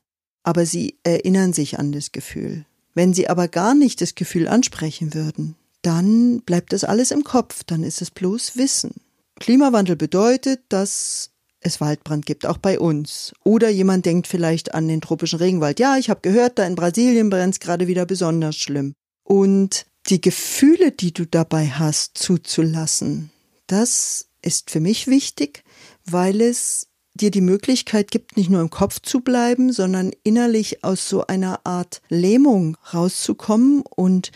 aber 0.48 0.66
sie 0.66 0.98
erinnern 1.04 1.52
sich 1.52 1.78
an 1.78 1.92
das 1.92 2.14
Gefühl. 2.14 2.64
Wenn 2.94 3.14
sie 3.14 3.28
aber 3.28 3.50
gar 3.50 3.76
nicht 3.76 4.00
das 4.00 4.16
Gefühl 4.16 4.48
ansprechen 4.48 5.14
würden, 5.14 5.56
dann 5.82 6.40
bleibt 6.40 6.72
das 6.72 6.86
alles 6.86 7.12
im 7.12 7.26
Kopf, 7.26 7.66
dann 7.66 7.84
ist 7.84 8.02
es 8.02 8.12
bloß 8.12 8.56
Wissen. 8.56 8.94
Klimawandel 9.42 9.98
bedeutet, 9.98 10.62
dass 10.70 11.32
es 11.60 11.82
Waldbrand 11.82 12.26
gibt, 12.26 12.46
auch 12.46 12.60
bei 12.60 12.80
uns. 12.80 13.34
Oder 13.44 13.68
jemand 13.68 14.06
denkt 14.06 14.26
vielleicht 14.26 14.74
an 14.74 14.88
den 14.88 15.02
tropischen 15.02 15.40
Regenwald. 15.40 15.82
Ja, 15.82 15.98
ich 15.98 16.10
habe 16.10 16.22
gehört, 16.22 16.60
da 16.60 16.66
in 16.66 16.76
Brasilien 16.76 17.30
brennt 17.30 17.56
es 17.56 17.60
gerade 17.60 17.88
wieder 17.88 18.06
besonders 18.06 18.56
schlimm. 18.56 18.94
Und 19.26 19.86
die 20.08 20.22
Gefühle, 20.22 20.94
die 20.94 21.12
du 21.12 21.26
dabei 21.26 21.68
hast, 21.68 22.18
zuzulassen, 22.18 23.32
das 23.68 24.28
ist 24.42 24.72
für 24.72 24.80
mich 24.80 25.08
wichtig, 25.08 25.66
weil 26.06 26.40
es 26.40 26.88
dir 27.18 27.32
die 27.32 27.42
Möglichkeit 27.42 28.12
gibt, 28.12 28.38
nicht 28.38 28.50
nur 28.50 28.62
im 28.62 28.70
Kopf 28.70 29.00
zu 29.02 29.22
bleiben, 29.22 29.72
sondern 29.74 30.12
innerlich 30.24 30.84
aus 30.84 31.10
so 31.10 31.28
einer 31.28 31.66
Art 31.66 32.02
Lähmung 32.10 32.78
rauszukommen 32.94 33.82
und 33.82 34.32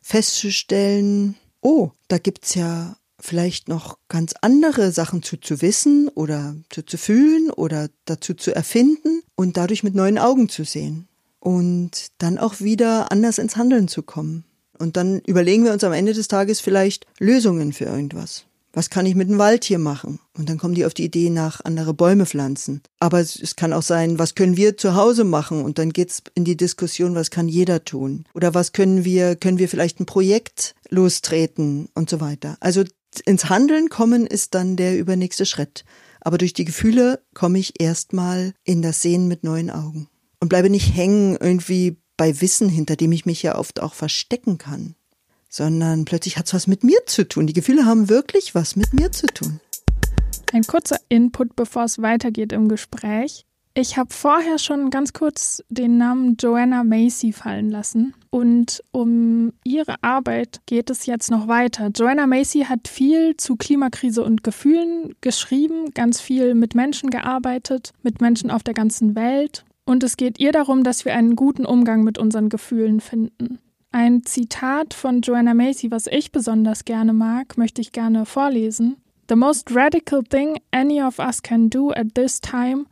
festzustellen, 0.00 1.36
oh, 1.60 1.90
da 2.08 2.18
gibt's 2.18 2.54
ja 2.54 2.96
vielleicht 3.20 3.68
noch 3.68 3.98
ganz 4.08 4.34
andere 4.40 4.90
Sachen 4.90 5.22
zu, 5.22 5.36
zu 5.36 5.62
wissen 5.62 6.08
oder 6.08 6.56
zu, 6.70 6.84
zu 6.84 6.98
fühlen 6.98 7.50
oder 7.50 7.88
dazu 8.04 8.34
zu 8.34 8.54
erfinden 8.54 9.22
und 9.36 9.56
dadurch 9.56 9.84
mit 9.84 9.94
neuen 9.94 10.18
Augen 10.18 10.48
zu 10.48 10.64
sehen 10.64 11.06
und 11.38 12.08
dann 12.18 12.38
auch 12.38 12.60
wieder 12.60 13.12
anders 13.12 13.38
ins 13.38 13.56
Handeln 13.56 13.86
zu 13.86 14.02
kommen. 14.02 14.44
Und 14.78 14.96
dann 14.96 15.20
überlegen 15.20 15.64
wir 15.64 15.72
uns 15.72 15.84
am 15.84 15.92
Ende 15.92 16.12
des 16.12 16.26
Tages 16.26 16.60
vielleicht 16.60 17.06
Lösungen 17.20 17.72
für 17.72 17.84
irgendwas 17.84 18.46
was 18.72 18.90
kann 18.90 19.06
ich 19.06 19.14
mit 19.14 19.28
dem 19.28 19.38
Wald 19.38 19.64
hier 19.64 19.78
machen? 19.78 20.18
Und 20.36 20.48
dann 20.48 20.58
kommen 20.58 20.74
die 20.74 20.86
auf 20.86 20.94
die 20.94 21.04
Idee 21.04 21.30
nach 21.30 21.60
andere 21.64 21.94
Bäume 21.94 22.26
pflanzen. 22.26 22.82
Aber 23.00 23.20
es, 23.20 23.56
kann 23.56 23.72
auch 23.72 23.82
sein, 23.82 24.18
was 24.18 24.34
können 24.34 24.56
wir 24.56 24.76
zu 24.76 24.94
Hause 24.94 25.24
machen? 25.24 25.62
Und 25.62 25.78
dann 25.78 25.92
geht's 25.92 26.22
in 26.34 26.44
die 26.44 26.56
Diskussion, 26.56 27.14
was 27.14 27.30
kann 27.30 27.48
jeder 27.48 27.84
tun? 27.84 28.24
Oder 28.34 28.54
was 28.54 28.72
können 28.72 29.04
wir, 29.04 29.36
können 29.36 29.58
wir 29.58 29.68
vielleicht 29.68 30.00
ein 30.00 30.06
Projekt 30.06 30.74
lostreten 30.88 31.88
und 31.94 32.08
so 32.08 32.20
weiter. 32.20 32.56
Also 32.60 32.84
ins 33.26 33.50
Handeln 33.50 33.88
kommen 33.90 34.26
ist 34.26 34.54
dann 34.54 34.76
der 34.76 34.98
übernächste 34.98 35.44
Schritt. 35.44 35.84
Aber 36.20 36.38
durch 36.38 36.54
die 36.54 36.64
Gefühle 36.64 37.20
komme 37.34 37.58
ich 37.58 37.80
erstmal 37.80 38.54
in 38.64 38.80
das 38.80 39.02
Sehen 39.02 39.28
mit 39.28 39.44
neuen 39.44 39.70
Augen. 39.70 40.08
Und 40.40 40.48
bleibe 40.48 40.70
nicht 40.70 40.94
hängen 40.94 41.36
irgendwie 41.38 41.98
bei 42.16 42.40
Wissen, 42.40 42.68
hinter 42.68 42.96
dem 42.96 43.12
ich 43.12 43.26
mich 43.26 43.42
ja 43.42 43.58
oft 43.58 43.80
auch 43.80 43.94
verstecken 43.94 44.58
kann 44.58 44.94
sondern 45.52 46.06
plötzlich 46.06 46.38
hat 46.38 46.46
es 46.46 46.54
was 46.54 46.66
mit 46.66 46.82
mir 46.82 47.04
zu 47.06 47.28
tun. 47.28 47.46
Die 47.46 47.52
Gefühle 47.52 47.84
haben 47.84 48.08
wirklich 48.08 48.54
was 48.54 48.74
mit 48.74 48.94
mir 48.94 49.12
zu 49.12 49.26
tun. 49.26 49.60
Ein 50.52 50.62
kurzer 50.64 50.96
Input, 51.08 51.54
bevor 51.54 51.84
es 51.84 52.00
weitergeht 52.00 52.52
im 52.52 52.68
Gespräch. 52.68 53.44
Ich 53.74 53.96
habe 53.96 54.12
vorher 54.12 54.58
schon 54.58 54.90
ganz 54.90 55.12
kurz 55.12 55.62
den 55.70 55.96
Namen 55.96 56.36
Joanna 56.38 56.84
Macy 56.84 57.32
fallen 57.32 57.70
lassen 57.70 58.14
und 58.28 58.82
um 58.90 59.52
ihre 59.64 60.02
Arbeit 60.02 60.60
geht 60.66 60.90
es 60.90 61.06
jetzt 61.06 61.30
noch 61.30 61.48
weiter. 61.48 61.88
Joanna 61.94 62.26
Macy 62.26 62.66
hat 62.68 62.88
viel 62.88 63.34
zu 63.38 63.56
Klimakrise 63.56 64.22
und 64.24 64.44
Gefühlen 64.44 65.14
geschrieben, 65.22 65.90
ganz 65.94 66.20
viel 66.20 66.54
mit 66.54 66.74
Menschen 66.74 67.08
gearbeitet, 67.08 67.92
mit 68.02 68.20
Menschen 68.20 68.50
auf 68.50 68.62
der 68.62 68.74
ganzen 68.74 69.14
Welt 69.14 69.64
und 69.86 70.02
es 70.02 70.18
geht 70.18 70.38
ihr 70.38 70.52
darum, 70.52 70.84
dass 70.84 71.06
wir 71.06 71.14
einen 71.14 71.34
guten 71.34 71.64
Umgang 71.64 72.04
mit 72.04 72.18
unseren 72.18 72.50
Gefühlen 72.50 73.00
finden. 73.00 73.58
Ein 73.94 74.24
Zitat 74.24 74.94
von 74.94 75.20
Joanna 75.20 75.52
Macy, 75.52 75.90
was 75.90 76.06
ich 76.06 76.32
besonders 76.32 76.86
gerne 76.86 77.12
mag, 77.12 77.58
möchte 77.58 77.82
ich 77.82 77.92
gerne 77.92 78.24
vorlesen. 78.24 78.96
The 79.28 79.36
most 79.36 79.74
radical 79.74 80.22
thing 80.22 80.58
any 80.70 81.02
of 81.02 81.18
us 81.18 81.42
can 81.42 81.68
do 81.68 81.92
at 81.92 82.14
this 82.14 82.40
time 82.40 82.86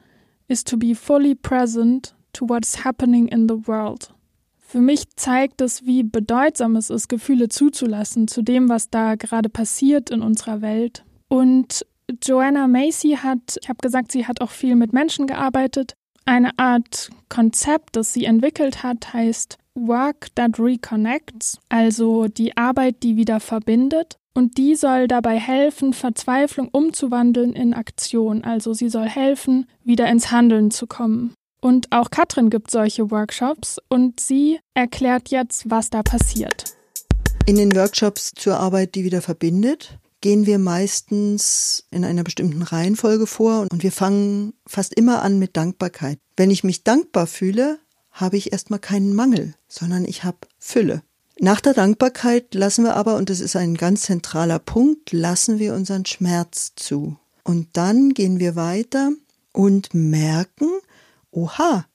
is 0.47 0.63
to 0.65 0.77
be 0.77 0.95
fully 0.95 1.35
present 1.35 2.15
to 2.35 2.47
what's 2.47 2.85
happening 2.85 3.29
in 3.29 3.49
the 3.49 3.67
world. 3.67 4.13
Für 4.59 4.83
mich 4.83 5.09
zeigt 5.17 5.63
es, 5.63 5.87
wie 5.87 6.03
bedeutsam 6.03 6.77
es 6.77 6.91
ist, 6.91 7.09
Gefühle 7.09 7.49
zuzulassen 7.49 8.29
zu 8.29 8.43
dem, 8.43 8.69
was 8.69 8.91
da 8.91 9.15
gerade 9.15 9.49
passiert 9.49 10.11
in 10.11 10.21
unserer 10.21 10.61
Welt. 10.61 11.03
Und 11.29 11.87
Joanna 12.23 12.69
Macy 12.69 13.19
hat, 13.23 13.57
ich 13.63 13.71
habe 13.71 13.79
gesagt, 13.81 14.13
sie 14.13 14.27
hat 14.27 14.43
auch 14.43 14.51
viel 14.51 14.77
mit 14.77 14.93
Menschen 14.93 15.27
gearbeitet. 15.27 15.95
Eine 16.27 16.59
Art 16.59 17.09
Konzept, 17.31 17.97
das 17.97 18.13
sie 18.13 18.27
entwickelt 18.27 18.83
hat, 18.83 19.15
heißt 19.15 19.57
Work 19.75 20.35
that 20.35 20.59
Reconnects, 20.59 21.59
also 21.69 22.27
die 22.27 22.57
Arbeit, 22.57 23.03
die 23.03 23.17
wieder 23.17 23.41
verbindet. 23.41 24.17
Und 24.33 24.59
die 24.59 24.77
soll 24.77 25.09
dabei 25.09 25.39
helfen, 25.39 25.93
Verzweiflung 25.93 26.69
umzuwandeln 26.69 27.53
in 27.53 27.75
Aktion. 27.75 28.45
Also 28.45 28.75
sie 28.75 28.89
soll 28.89 29.09
helfen, 29.09 29.67
wieder 29.83 30.09
ins 30.09 30.31
Handeln 30.31 30.71
zu 30.71 30.87
kommen. 30.87 31.35
Und 31.61 31.93
auch 31.93 32.11
Katrin 32.11 32.49
gibt 32.49 32.71
solche 32.71 33.11
Workshops 33.11 33.79
und 33.89 34.21
sie 34.21 34.61
erklärt 34.75 35.29
jetzt, 35.29 35.69
was 35.69 35.91
da 35.91 36.03
passiert. 36.03 36.77
In 37.47 37.57
den 37.57 37.75
Workshops 37.75 38.33
zur 38.35 38.59
Arbeit, 38.59 38.95
die 38.95 39.05
wieder 39.05 39.21
verbindet, 39.21 39.99
gehen 40.21 40.47
wir 40.47 40.59
meistens 40.59 41.85
in 41.91 42.05
einer 42.05 42.23
bestimmten 42.25 42.63
Reihenfolge 42.63 43.27
vor 43.27 43.67
und 43.71 43.83
wir 43.83 43.93
fangen 43.93 44.55
fast 44.67 44.95
immer 44.95 45.23
an 45.23 45.39
mit 45.39 45.57
Dankbarkeit. 45.57 46.19
Wenn 46.37 46.51
ich 46.51 46.65
mich 46.65 46.85
dankbar 46.85 47.27
fühle, 47.27 47.79
habe 48.11 48.37
ich 48.37 48.53
erstmal 48.53 48.81
keinen 48.81 49.15
Mangel, 49.15 49.55
sondern 49.69 50.05
ich 50.05 50.25
habe 50.25 50.39
Fülle. 50.59 51.03
Nach 51.39 51.61
der 51.61 51.73
Dankbarkeit 51.73 52.55
lassen 52.55 52.85
wir 52.85 52.97
aber, 52.97 53.17
und 53.17 53.31
das 53.31 53.41
ist 53.41 53.57
ein 53.57 53.75
ganz 53.75 54.03
zentraler 54.03 54.59
Punkt, 54.59 55.13
lassen 55.13 55.59
wir 55.59 55.75
unseren 55.75 56.05
Schmerz 56.05 56.73
zu. 56.77 57.17
Und 57.45 57.69
dann 57.73 58.13
gehen 58.13 58.39
wir 58.39 58.57
weiter 58.57 59.13
und 59.53 59.95
merken, 59.95 60.69
oha, 61.31 61.87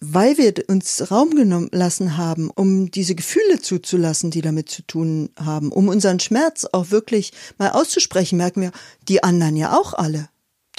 weil 0.00 0.38
wir 0.38 0.54
uns 0.68 1.10
Raum 1.10 1.34
genommen 1.34 1.68
lassen 1.72 2.16
haben, 2.16 2.50
um 2.50 2.90
diese 2.90 3.14
Gefühle 3.14 3.60
zuzulassen, 3.60 4.30
die 4.30 4.40
damit 4.40 4.70
zu 4.70 4.82
tun 4.82 5.30
haben, 5.38 5.72
um 5.72 5.88
unseren 5.88 6.20
Schmerz 6.20 6.66
auch 6.70 6.90
wirklich 6.90 7.32
mal 7.58 7.70
auszusprechen, 7.70 8.36
merken 8.36 8.62
wir, 8.62 8.72
die 9.08 9.22
anderen 9.22 9.56
ja 9.56 9.78
auch 9.78 9.94
alle. 9.94 10.28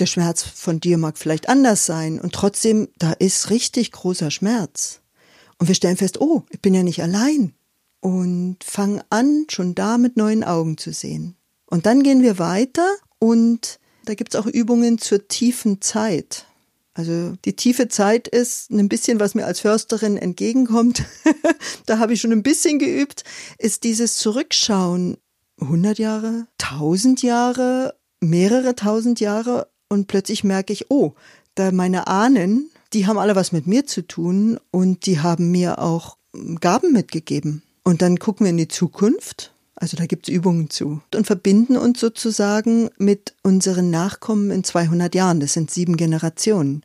Der 0.02 0.08
Schmerz 0.08 0.42
von 0.42 0.80
dir 0.80 0.98
mag 0.98 1.16
vielleicht 1.16 1.48
anders 1.48 1.86
sein 1.86 2.20
und 2.20 2.34
trotzdem, 2.34 2.88
da 2.98 3.12
ist 3.12 3.52
richtig 3.52 3.92
großer 3.92 4.32
Schmerz. 4.32 5.02
Und 5.60 5.68
wir 5.68 5.76
stellen 5.76 5.96
fest, 5.96 6.20
oh, 6.20 6.42
ich 6.50 6.60
bin 6.60 6.74
ja 6.74 6.82
nicht 6.82 7.04
allein. 7.04 7.54
Und 8.00 8.64
fangen 8.64 9.04
an, 9.12 9.46
schon 9.52 9.76
da 9.76 10.00
mit 10.00 10.18
neuen 10.18 10.44
Augen 10.44 10.80
zu 10.80 10.92
sehen. 10.92 11.36
Und 11.68 11.86
dann 11.86 12.02
gehen 12.02 12.24
wir 12.24 12.40
weiter 12.40 12.96
und 13.20 13.80
da 14.06 14.16
gibt's 14.16 14.36
auch 14.36 14.48
Übungen 14.48 14.98
zur 14.98 15.28
tiefen 15.28 15.82
Zeit. 15.82 16.48
Also 16.96 17.36
die 17.46 17.56
tiefe 17.56 17.88
Zeit 17.88 18.28
ist 18.28 18.72
ein 18.72 18.90
bisschen, 18.90 19.20
was 19.20 19.36
mir 19.36 19.46
als 19.46 19.60
Försterin 19.60 20.18
entgegenkommt. 20.18 21.04
da 21.86 22.00
habe 22.00 22.14
ich 22.14 22.22
schon 22.22 22.32
ein 22.32 22.42
bisschen 22.42 22.80
geübt, 22.80 23.24
ist 23.60 23.84
dieses 23.84 24.16
Zurückschauen. 24.18 25.18
100 25.60 26.00
Jahre, 26.00 26.48
1000 26.60 27.22
Jahre, 27.22 27.94
mehrere 28.20 28.74
tausend 28.74 29.20
Jahre 29.20 29.71
und 29.92 30.08
plötzlich 30.08 30.44
merke 30.44 30.74
ich, 30.74 30.90
oh, 30.90 31.14
da 31.56 31.72
meine 31.72 32.08
Ahnen, 32.08 32.70
die 32.94 33.06
haben 33.08 33.18
alle 33.18 33.36
was 33.36 33.52
mit 33.52 33.68
mir 33.68 33.86
zu 33.86 34.02
tun 34.08 34.60
und 34.72 35.06
die 35.06 35.20
haben 35.20 35.52
mir 35.52 35.80
auch 35.80 36.18
Gaben 36.60 36.94
mitgegeben. 36.94 37.62
Und 37.84 38.02
dann 38.02 38.20
gucken 38.20 38.46
wir 38.46 38.52
in 38.52 38.58
die 38.58 38.68
Zukunft 38.68 39.52
also 39.82 39.98
da 39.98 40.06
gibt's 40.06 40.30
Übungen 40.30 40.70
zu. 40.70 41.02
Und 41.16 41.26
verbinden 41.26 41.76
uns 41.76 42.00
sozusagen 42.00 42.92
mit 43.00 43.34
unseren 43.42 43.90
Nachkommen 43.90 44.52
in 44.52 44.64
200 44.64 45.16
Jahren. 45.16 45.40
Das 45.40 45.54
sind 45.54 45.72
sieben 45.72 45.98
Generationen. 45.98 46.84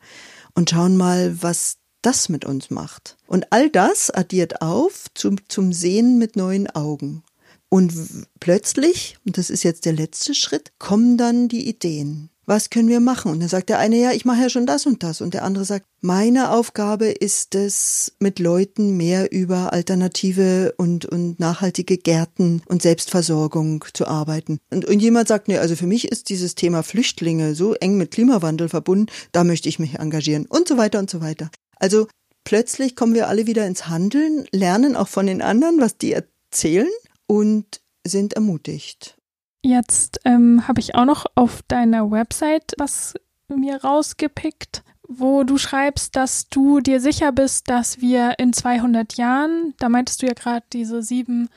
Und 0.55 0.71
schauen 0.71 0.97
mal, 0.97 1.43
was 1.43 1.77
das 2.01 2.31
mit 2.31 2.47
uns 2.47 2.71
macht. 2.71 3.19
Und 3.27 3.53
all 3.53 3.69
das 3.69 4.11
addiert 4.11 4.63
auf 4.63 5.05
zum, 5.13 5.37
zum 5.49 5.75
Sehen 5.75 6.17
mit 6.17 6.37
neuen 6.37 6.71
Augen. 6.71 7.23
Und 7.69 7.93
plötzlich, 8.41 9.19
und 9.27 9.39
das 9.39 9.51
ist 9.51 9.65
jetzt 9.65 9.85
der 9.87 9.93
letzte 9.93 10.35
Schritt, 10.35 10.73
kommen 10.79 11.19
dann 11.19 11.49
die 11.49 11.69
Ideen 11.69 12.31
was 12.47 12.71
können 12.71 12.89
wir 12.89 13.01
machen? 13.01 13.33
Und 13.33 13.41
dann 13.41 13.49
sagt 13.49 13.69
der 13.69 13.79
eine, 13.79 13.97
ja, 13.97 14.13
ich 14.13 14.25
mache 14.25 14.43
ja 14.43 14.49
schon 14.49 14.67
das 14.67 14.87
und 14.87 15.03
das. 15.03 15.21
Und 15.21 15.35
der 15.35 15.43
andere 15.43 15.65
sagt, 15.65 15.85
meine 16.01 16.53
Aufgabe 16.53 17.07
ist 17.07 17.57
es, 17.57 18.13
mit 18.21 18.39
Leuten 18.39 18.97
mehr 18.97 19.33
über 19.33 19.73
alternative 19.73 20.73
und, 20.77 21.05
und 21.05 21.41
nachhaltige 21.41 21.99
Gärten 21.99 22.63
und 22.67 22.83
Selbstversorgung 22.83 23.85
zu 23.93 24.07
arbeiten. 24.07 24.59
Und, 24.71 24.85
und 24.85 25.01
jemand 25.01 25.27
sagt, 25.27 25.49
nee, 25.49 25.59
also 25.59 25.75
für 25.75 25.89
mich 25.89 26.09
ist 26.09 26.29
dieses 26.29 26.55
Thema 26.55 26.85
Flüchtlinge 26.85 27.57
so 27.57 27.75
eng 27.75 27.97
mit 27.97 28.13
Klimawandel 28.13 28.69
verbunden, 28.69 29.11
da 29.33 29.43
möchte 29.43 29.69
ich 29.69 29.81
mich 29.81 29.97
engagieren 29.99 30.47
und 30.47 30.69
so 30.69 30.77
weiter 30.77 31.01
und 31.01 31.11
so 31.11 31.21
weiter. 31.21 31.51
Also 31.77 32.07
plötzlich 32.45 32.95
kommen 32.95 33.15
wir 33.15 33.29
alle 33.29 33.49
wieder 33.49 33.67
ins 33.67 33.89
Handeln, 33.89 34.47
lernen 34.53 34.95
auch 34.95 35.09
von 35.09 35.27
den 35.27 35.43
anderen, 35.43 35.81
was 35.81 35.99
die 35.99 36.13
erzählen 36.13 36.89
und 37.27 37.81
sind 38.07 38.35
ermutigt. 38.35 39.17
Jetzt 39.63 40.21
ähm, 40.25 40.69
habe 40.69 40.81
ich 40.81 40.95
auch 40.95 41.05
noch 41.05 41.27
auf 41.35 41.63
deiner 41.63 42.11
Website 42.11 42.75
was 42.79 43.15
mir 43.49 43.83
rausgepickt, 43.83 44.83
wo 45.09 45.45
du 45.45 45.59
schreibst, 45.59 46.17
dass 46.17 46.49
du 46.49 46.81
dir 46.81 47.01
sicher 47.01 47.33
bist, 47.33 47.69
dass 47.71 48.01
wir 48.01 48.39
in 48.39 48.53
200 48.53 49.17
Jahren, 49.17 49.75
da 49.79 49.89
meintest 49.89 50.23
du 50.23 50.27
ja 50.27 50.35
gerade 50.35 50.67
diese 50.73 51.03
sieben 51.03 51.49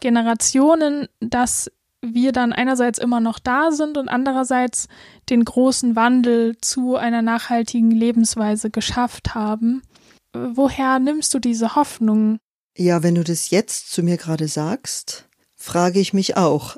Generationen, 0.00 1.08
dass 1.20 1.70
wir 2.00 2.32
dann 2.32 2.52
einerseits 2.52 2.98
immer 2.98 3.20
noch 3.20 3.38
da 3.38 3.72
sind 3.72 3.96
und 3.96 4.08
andererseits 4.08 4.88
den 5.30 5.44
großen 5.44 5.96
Wandel 5.96 6.56
zu 6.60 6.96
einer 6.96 7.22
nachhaltigen 7.22 7.90
Lebensweise 7.90 8.70
geschafft 8.70 9.34
haben. 9.34 9.82
Woher 10.32 10.98
nimmst 11.00 11.34
du 11.34 11.38
diese 11.38 11.74
Hoffnung? 11.74 12.38
Ja, 12.80 13.02
wenn 13.02 13.16
du 13.16 13.24
das 13.24 13.50
jetzt 13.50 13.90
zu 13.90 14.04
mir 14.04 14.16
gerade 14.16 14.46
sagst, 14.46 15.24
frage 15.56 15.98
ich 15.98 16.14
mich 16.14 16.36
auch. 16.36 16.76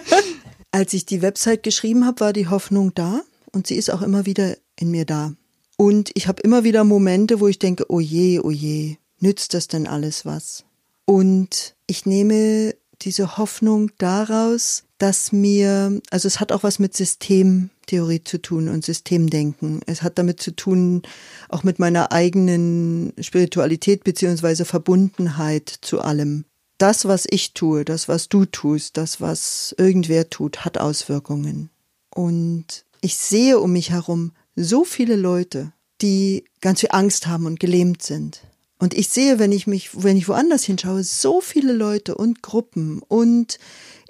Als 0.70 0.92
ich 0.92 1.06
die 1.06 1.22
Website 1.22 1.62
geschrieben 1.62 2.04
habe, 2.04 2.20
war 2.20 2.32
die 2.34 2.48
Hoffnung 2.48 2.92
da 2.94 3.22
und 3.50 3.66
sie 3.66 3.76
ist 3.76 3.90
auch 3.90 4.02
immer 4.02 4.26
wieder 4.26 4.58
in 4.78 4.90
mir 4.90 5.06
da. 5.06 5.32
Und 5.78 6.10
ich 6.12 6.28
habe 6.28 6.42
immer 6.42 6.64
wieder 6.64 6.84
Momente, 6.84 7.40
wo 7.40 7.48
ich 7.48 7.58
denke, 7.58 7.86
oh 7.88 7.98
je, 7.98 8.40
oh 8.40 8.50
je, 8.50 8.98
nützt 9.20 9.54
das 9.54 9.68
denn 9.68 9.86
alles 9.86 10.26
was? 10.26 10.64
Und 11.06 11.76
ich 11.86 12.04
nehme 12.04 12.74
diese 13.00 13.38
Hoffnung 13.38 13.90
daraus, 13.96 14.84
dass 15.02 15.32
mir, 15.32 16.00
also 16.10 16.28
es 16.28 16.38
hat 16.38 16.52
auch 16.52 16.62
was 16.62 16.78
mit 16.78 16.96
Systemtheorie 16.96 18.22
zu 18.22 18.40
tun 18.40 18.68
und 18.68 18.84
Systemdenken. 18.84 19.80
Es 19.86 20.02
hat 20.02 20.16
damit 20.16 20.40
zu 20.40 20.54
tun, 20.54 21.02
auch 21.48 21.64
mit 21.64 21.80
meiner 21.80 22.12
eigenen 22.12 23.12
Spiritualität 23.20 24.04
beziehungsweise 24.04 24.64
Verbundenheit 24.64 25.68
zu 25.80 26.00
allem 26.00 26.44
das, 26.82 27.04
was 27.04 27.26
ich 27.30 27.54
tue, 27.54 27.84
das, 27.84 28.08
was 28.08 28.28
du 28.28 28.44
tust, 28.44 28.96
das, 28.96 29.20
was 29.20 29.72
irgendwer 29.78 30.28
tut, 30.30 30.64
hat 30.64 30.78
Auswirkungen. 30.78 31.70
Und 32.12 32.84
ich 33.00 33.16
sehe 33.16 33.60
um 33.60 33.72
mich 33.72 33.90
herum 33.90 34.32
so 34.56 34.84
viele 34.84 35.14
Leute, 35.14 35.72
die 36.00 36.44
ganz 36.60 36.80
viel 36.80 36.88
Angst 36.90 37.28
haben 37.28 37.46
und 37.46 37.60
gelähmt 37.60 38.02
sind. 38.02 38.42
Und 38.80 38.94
ich 38.94 39.08
sehe, 39.10 39.38
wenn 39.38 39.52
ich 39.52 39.68
mich, 39.68 39.90
wenn 40.02 40.16
ich 40.16 40.26
woanders 40.26 40.64
hinschaue, 40.64 41.04
so 41.04 41.40
viele 41.40 41.72
Leute 41.72 42.16
und 42.16 42.42
Gruppen 42.42 43.00
und 43.06 43.60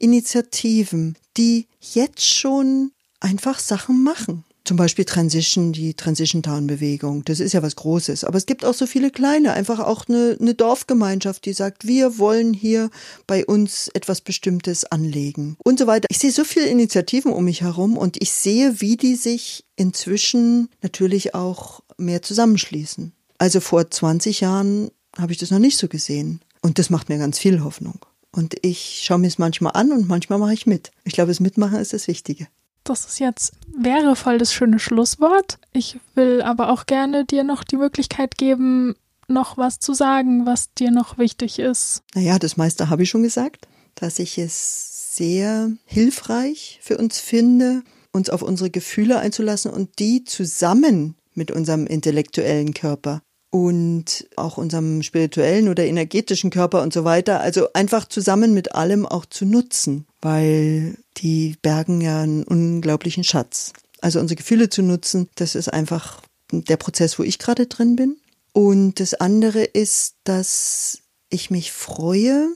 Initiativen, 0.02 1.16
die 1.36 1.68
jetzt 1.80 2.26
schon 2.26 2.92
einfach 3.20 3.58
Sachen 3.60 4.02
machen. 4.02 4.44
Zum 4.64 4.76
Beispiel 4.76 5.04
Transition, 5.04 5.72
die 5.72 5.94
Transition 5.94 6.42
Town 6.42 6.68
Bewegung. 6.68 7.24
Das 7.24 7.40
ist 7.40 7.52
ja 7.52 7.62
was 7.62 7.74
Großes. 7.74 8.22
Aber 8.22 8.38
es 8.38 8.46
gibt 8.46 8.64
auch 8.64 8.74
so 8.74 8.86
viele 8.86 9.10
kleine, 9.10 9.54
einfach 9.54 9.80
auch 9.80 10.08
eine, 10.08 10.36
eine 10.40 10.54
Dorfgemeinschaft, 10.54 11.44
die 11.44 11.52
sagt, 11.52 11.86
wir 11.86 12.18
wollen 12.18 12.54
hier 12.54 12.90
bei 13.26 13.44
uns 13.44 13.88
etwas 13.88 14.20
Bestimmtes 14.20 14.84
anlegen 14.84 15.56
und 15.64 15.80
so 15.80 15.88
weiter. 15.88 16.06
Ich 16.10 16.18
sehe 16.18 16.30
so 16.30 16.44
viele 16.44 16.66
Initiativen 16.66 17.32
um 17.32 17.44
mich 17.44 17.62
herum 17.62 17.96
und 17.96 18.22
ich 18.22 18.30
sehe, 18.30 18.80
wie 18.80 18.96
die 18.96 19.16
sich 19.16 19.64
inzwischen 19.74 20.68
natürlich 20.80 21.34
auch 21.34 21.80
mehr 21.96 22.22
zusammenschließen. 22.22 23.12
Also 23.38 23.60
vor 23.60 23.90
20 23.90 24.40
Jahren 24.40 24.90
habe 25.18 25.32
ich 25.32 25.38
das 25.38 25.50
noch 25.50 25.58
nicht 25.58 25.76
so 25.76 25.88
gesehen. 25.88 26.40
Und 26.60 26.78
das 26.78 26.90
macht 26.90 27.08
mir 27.08 27.18
ganz 27.18 27.38
viel 27.40 27.64
Hoffnung. 27.64 28.06
Und 28.34 28.56
ich 28.62 29.02
schaue 29.04 29.18
mir 29.18 29.26
es 29.26 29.38
manchmal 29.38 29.72
an 29.74 29.92
und 29.92 30.08
manchmal 30.08 30.38
mache 30.38 30.54
ich 30.54 30.66
mit. 30.66 30.90
Ich 31.04 31.12
glaube, 31.12 31.28
das 31.28 31.40
Mitmachen 31.40 31.78
ist 31.78 31.92
das 31.92 32.08
Wichtige. 32.08 32.48
Das 32.84 33.04
ist 33.04 33.20
jetzt, 33.20 33.52
wäre 33.76 34.16
voll 34.16 34.38
das 34.38 34.52
schöne 34.52 34.78
Schlusswort. 34.78 35.58
Ich 35.72 35.98
will 36.14 36.42
aber 36.42 36.70
auch 36.70 36.86
gerne 36.86 37.24
dir 37.24 37.44
noch 37.44 37.62
die 37.62 37.76
Möglichkeit 37.76 38.36
geben, 38.36 38.96
noch 39.28 39.56
was 39.56 39.78
zu 39.78 39.94
sagen, 39.94 40.46
was 40.46 40.72
dir 40.74 40.90
noch 40.90 41.18
wichtig 41.18 41.58
ist. 41.58 42.02
Naja, 42.14 42.38
das 42.38 42.56
meiste 42.56 42.90
habe 42.90 43.04
ich 43.04 43.10
schon 43.10 43.22
gesagt, 43.22 43.68
dass 43.94 44.18
ich 44.18 44.38
es 44.38 45.16
sehr 45.16 45.70
hilfreich 45.84 46.80
für 46.82 46.98
uns 46.98 47.20
finde, 47.20 47.82
uns 48.12 48.30
auf 48.30 48.42
unsere 48.42 48.70
Gefühle 48.70 49.18
einzulassen 49.18 49.70
und 49.70 49.98
die 49.98 50.24
zusammen 50.24 51.14
mit 51.34 51.50
unserem 51.50 51.86
intellektuellen 51.86 52.74
Körper 52.74 53.22
und 53.52 54.26
auch 54.36 54.56
unserem 54.56 55.02
spirituellen 55.02 55.68
oder 55.68 55.84
energetischen 55.84 56.48
Körper 56.48 56.80
und 56.80 56.94
so 56.94 57.04
weiter, 57.04 57.40
also 57.40 57.70
einfach 57.74 58.08
zusammen 58.08 58.54
mit 58.54 58.74
allem 58.74 59.04
auch 59.04 59.26
zu 59.26 59.44
nutzen, 59.44 60.06
weil 60.22 60.96
die 61.18 61.56
bergen 61.60 62.00
ja 62.00 62.22
einen 62.22 62.44
unglaublichen 62.44 63.24
Schatz. 63.24 63.74
Also 64.00 64.20
unsere 64.20 64.36
Gefühle 64.36 64.70
zu 64.70 64.82
nutzen, 64.82 65.28
das 65.34 65.54
ist 65.54 65.68
einfach 65.68 66.22
der 66.50 66.78
Prozess, 66.78 67.18
wo 67.18 67.24
ich 67.24 67.38
gerade 67.38 67.66
drin 67.66 67.94
bin. 67.94 68.16
Und 68.54 69.00
das 69.00 69.12
andere 69.12 69.64
ist, 69.64 70.14
dass 70.24 71.00
ich 71.28 71.50
mich 71.50 71.72
freue, 71.72 72.48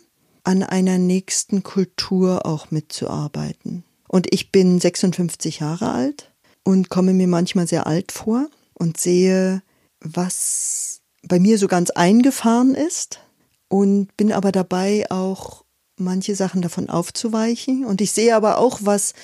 an 0.44 0.62
einer 0.62 0.96
nächsten 0.96 1.62
Kultur 1.62 2.46
auch 2.46 2.70
mitzuarbeiten. 2.70 3.84
Und 4.08 4.32
ich 4.32 4.50
bin 4.50 4.80
56 4.80 5.58
Jahre 5.58 5.90
alt 5.92 6.30
und 6.62 6.88
komme 6.88 7.12
mir 7.12 7.26
manchmal 7.26 7.66
sehr 7.66 7.86
alt 7.86 8.12
vor 8.12 8.48
und 8.72 8.98
sehe, 8.98 9.62
was 10.00 11.00
bei 11.22 11.40
mir 11.40 11.58
so 11.58 11.68
ganz 11.68 11.90
eingefahren 11.90 12.74
ist 12.74 13.20
und 13.68 14.16
bin 14.16 14.32
aber 14.32 14.52
dabei 14.52 15.10
auch 15.10 15.64
manche 15.98 16.34
Sachen 16.34 16.62
davon 16.62 16.88
aufzuweichen. 16.88 17.84
Und 17.84 18.00
ich 18.00 18.12
sehe 18.12 18.36
aber 18.36 18.58
auch, 18.58 18.80
was 18.82 19.14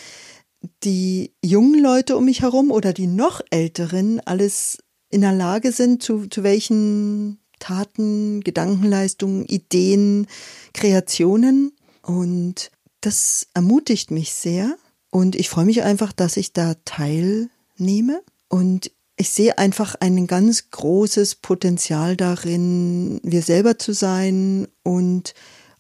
die 0.85 1.33
jungen 1.45 1.81
Leute 1.81 2.17
um 2.17 2.25
mich 2.25 2.43
herum 2.43 2.71
oder 2.71 2.93
die 2.93 3.07
noch 3.07 3.41
älteren 3.51 4.21
alles 4.21 4.79
in 5.11 5.21
der 5.21 5.33
Lage 5.33 5.73
sind, 5.73 6.03
zu, 6.03 6.27
zu 6.27 6.43
welchen 6.43 7.39
Taten, 7.59 8.41
Gedankenleistungen, 8.41 9.45
Ideen, 9.47 10.27
Kreationen. 10.73 11.73
Und 12.03 12.71
das 13.01 13.47
ermutigt 13.55 14.11
mich 14.11 14.33
sehr. 14.33 14.77
Und 15.11 15.37
ich 15.37 15.49
freue 15.51 15.67
mich 15.67 15.83
einfach, 15.83 16.13
dass 16.13 16.37
ich 16.37 16.53
da 16.53 16.75
teilnehme. 16.85 18.23
Und 18.49 18.91
ich 19.17 19.31
sehe 19.31 19.59
einfach 19.59 19.95
ein 20.01 20.27
ganz 20.27 20.71
großes 20.71 21.37
Potenzial 21.37 22.17
darin, 22.17 23.21
wir 23.23 23.43
selber 23.43 23.79
zu 23.79 23.93
sein 23.93 24.69
und 24.83 25.35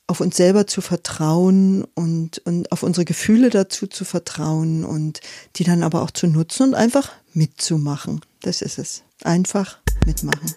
auf 0.06 0.20
uns 0.20 0.36
selber 0.36 0.66
zu 0.66 0.80
vertrauen 0.80 1.84
und, 1.94 2.38
und 2.44 2.70
auf 2.70 2.82
unsere 2.82 3.04
Gefühle 3.04 3.50
dazu 3.50 3.86
zu 3.86 4.04
vertrauen 4.04 4.84
und 4.84 5.20
die 5.56 5.64
dann 5.64 5.82
aber 5.82 6.02
auch 6.02 6.10
zu 6.10 6.26
nutzen 6.26 6.68
und 6.68 6.74
einfach 6.74 7.10
mitzumachen. 7.32 8.20
Das 8.42 8.60
ist 8.60 8.78
es. 8.78 9.02
Einfach 9.22 9.78
mitmachen. 10.04 10.54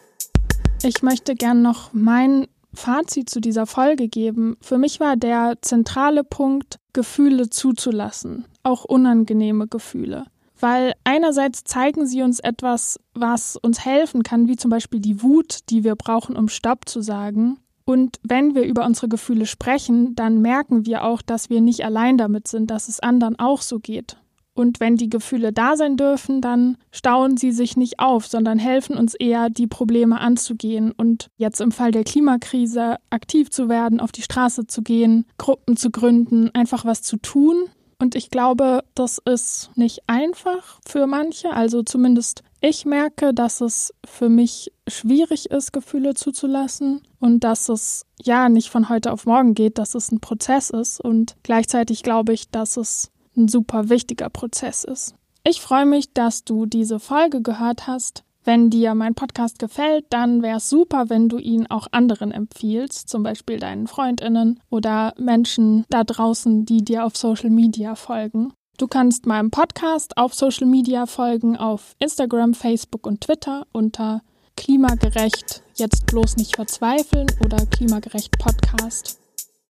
Ich 0.83 1.01
möchte 1.01 1.35
gern 1.35 1.61
noch 1.61 1.93
mein 1.93 2.47
Fazit 2.73 3.29
zu 3.29 3.39
dieser 3.39 3.65
Folge 3.65 4.09
geben. 4.09 4.57
Für 4.61 4.77
mich 4.77 4.99
war 4.99 5.15
der 5.15 5.57
zentrale 5.61 6.23
Punkt, 6.23 6.79
Gefühle 6.91 7.49
zuzulassen, 7.49 8.45
auch 8.63 8.83
unangenehme 8.83 9.67
Gefühle. 9.67 10.25
Weil 10.67 10.93
einerseits 11.03 11.63
zeigen 11.63 12.07
sie 12.07 12.23
uns 12.23 12.39
etwas, 12.39 12.99
was 13.13 13.55
uns 13.55 13.85
helfen 13.85 14.23
kann, 14.23 14.47
wie 14.47 14.55
zum 14.55 14.71
Beispiel 14.71 14.99
die 14.99 15.21
Wut, 15.21 15.59
die 15.69 15.83
wir 15.83 15.95
brauchen, 15.95 16.35
um 16.35 16.49
Stopp 16.49 16.89
zu 16.89 17.01
sagen. 17.01 17.59
Und 17.85 18.17
wenn 18.23 18.55
wir 18.55 18.63
über 18.63 18.83
unsere 18.83 19.07
Gefühle 19.07 19.45
sprechen, 19.45 20.15
dann 20.15 20.41
merken 20.41 20.87
wir 20.87 21.03
auch, 21.03 21.21
dass 21.21 21.51
wir 21.51 21.61
nicht 21.61 21.85
allein 21.85 22.17
damit 22.17 22.47
sind, 22.47 22.71
dass 22.71 22.87
es 22.87 22.99
anderen 22.99 23.37
auch 23.37 23.61
so 23.61 23.77
geht. 23.77 24.17
Und 24.55 24.79
wenn 24.79 24.95
die 24.95 25.07
Gefühle 25.07 25.53
da 25.53 25.77
sein 25.77 25.97
dürfen, 25.97 26.41
dann 26.41 26.77
stauen 26.91 27.37
sie 27.37 27.51
sich 27.51 27.77
nicht 27.77 27.99
auf, 27.99 28.25
sondern 28.25 28.57
helfen 28.57 28.97
uns 28.97 29.13
eher, 29.13 29.51
die 29.51 29.67
Probleme 29.67 30.19
anzugehen 30.19 30.91
und 30.91 31.27
jetzt 31.37 31.61
im 31.61 31.71
Fall 31.71 31.91
der 31.91 32.05
Klimakrise 32.05 32.95
aktiv 33.11 33.51
zu 33.51 33.69
werden, 33.69 33.99
auf 33.99 34.11
die 34.11 34.23
Straße 34.23 34.65
zu 34.65 34.81
gehen, 34.81 35.27
Gruppen 35.37 35.77
zu 35.77 35.91
gründen, 35.91 36.49
einfach 36.55 36.85
was 36.85 37.03
zu 37.03 37.17
tun. 37.17 37.65
Und 37.97 38.15
ich 38.15 38.29
glaube, 38.29 38.83
das 38.93 39.19
ist 39.23 39.71
nicht 39.75 40.03
einfach 40.07 40.79
für 40.85 41.07
manche. 41.07 41.51
Also 41.51 41.83
zumindest 41.83 42.43
ich 42.61 42.85
merke, 42.85 43.33
dass 43.33 43.61
es 43.61 43.93
für 44.05 44.27
mich 44.27 44.71
schwierig 44.87 45.51
ist, 45.51 45.71
Gefühle 45.71 46.15
zuzulassen 46.15 47.01
und 47.19 47.43
dass 47.43 47.69
es 47.69 48.05
ja 48.23 48.49
nicht 48.49 48.69
von 48.69 48.89
heute 48.89 49.11
auf 49.11 49.25
morgen 49.25 49.53
geht, 49.53 49.77
dass 49.77 49.93
es 49.93 50.11
ein 50.11 50.19
Prozess 50.19 50.71
ist. 50.71 50.99
Und 50.99 51.35
gleichzeitig 51.43 52.01
glaube 52.01 52.33
ich, 52.33 52.49
dass 52.49 52.77
es 52.77 53.11
ein 53.37 53.47
super 53.47 53.89
wichtiger 53.89 54.29
Prozess 54.29 54.83
ist. 54.83 55.13
Ich 55.43 55.61
freue 55.61 55.85
mich, 55.85 56.11
dass 56.13 56.43
du 56.43 56.65
diese 56.65 56.99
Folge 56.99 57.41
gehört 57.41 57.85
hast. 57.85 58.23
Wenn 58.45 58.69
dir 58.69 58.93
mein 58.93 59.15
Podcast 59.15 59.57
gefällt, 59.57 60.05
dann 60.11 60.43
wäre 60.43 60.57
es 60.57 60.69
super, 60.69 61.09
wenn 61.09 61.29
du 61.29 61.39
ihn 61.39 61.65
auch 61.65 61.87
anderen 61.91 62.31
empfiehlst, 62.31 63.09
zum 63.09 63.23
Beispiel 63.23 63.59
deinen 63.59 63.87
Freundinnen 63.87 64.59
oder 64.69 65.15
Menschen 65.17 65.83
da 65.89 66.03
draußen, 66.03 66.63
die 66.63 66.85
dir 66.85 67.05
auf 67.05 67.17
Social 67.17 67.49
Media 67.49 67.95
folgen. 67.95 68.53
Du 68.77 68.87
kannst 68.87 69.25
meinem 69.25 69.49
Podcast 69.49 70.17
auf 70.17 70.35
Social 70.35 70.67
Media 70.67 71.07
folgen, 71.07 71.57
auf 71.57 71.95
Instagram, 71.97 72.53
Facebook 72.53 73.07
und 73.07 73.21
Twitter 73.21 73.65
unter 73.71 74.21
klimagerecht, 74.55 75.63
jetzt 75.73 76.05
bloß 76.05 76.37
nicht 76.37 76.55
verzweifeln 76.55 77.27
oder 77.43 77.65
klimagerecht 77.65 78.37
Podcast. 78.37 79.24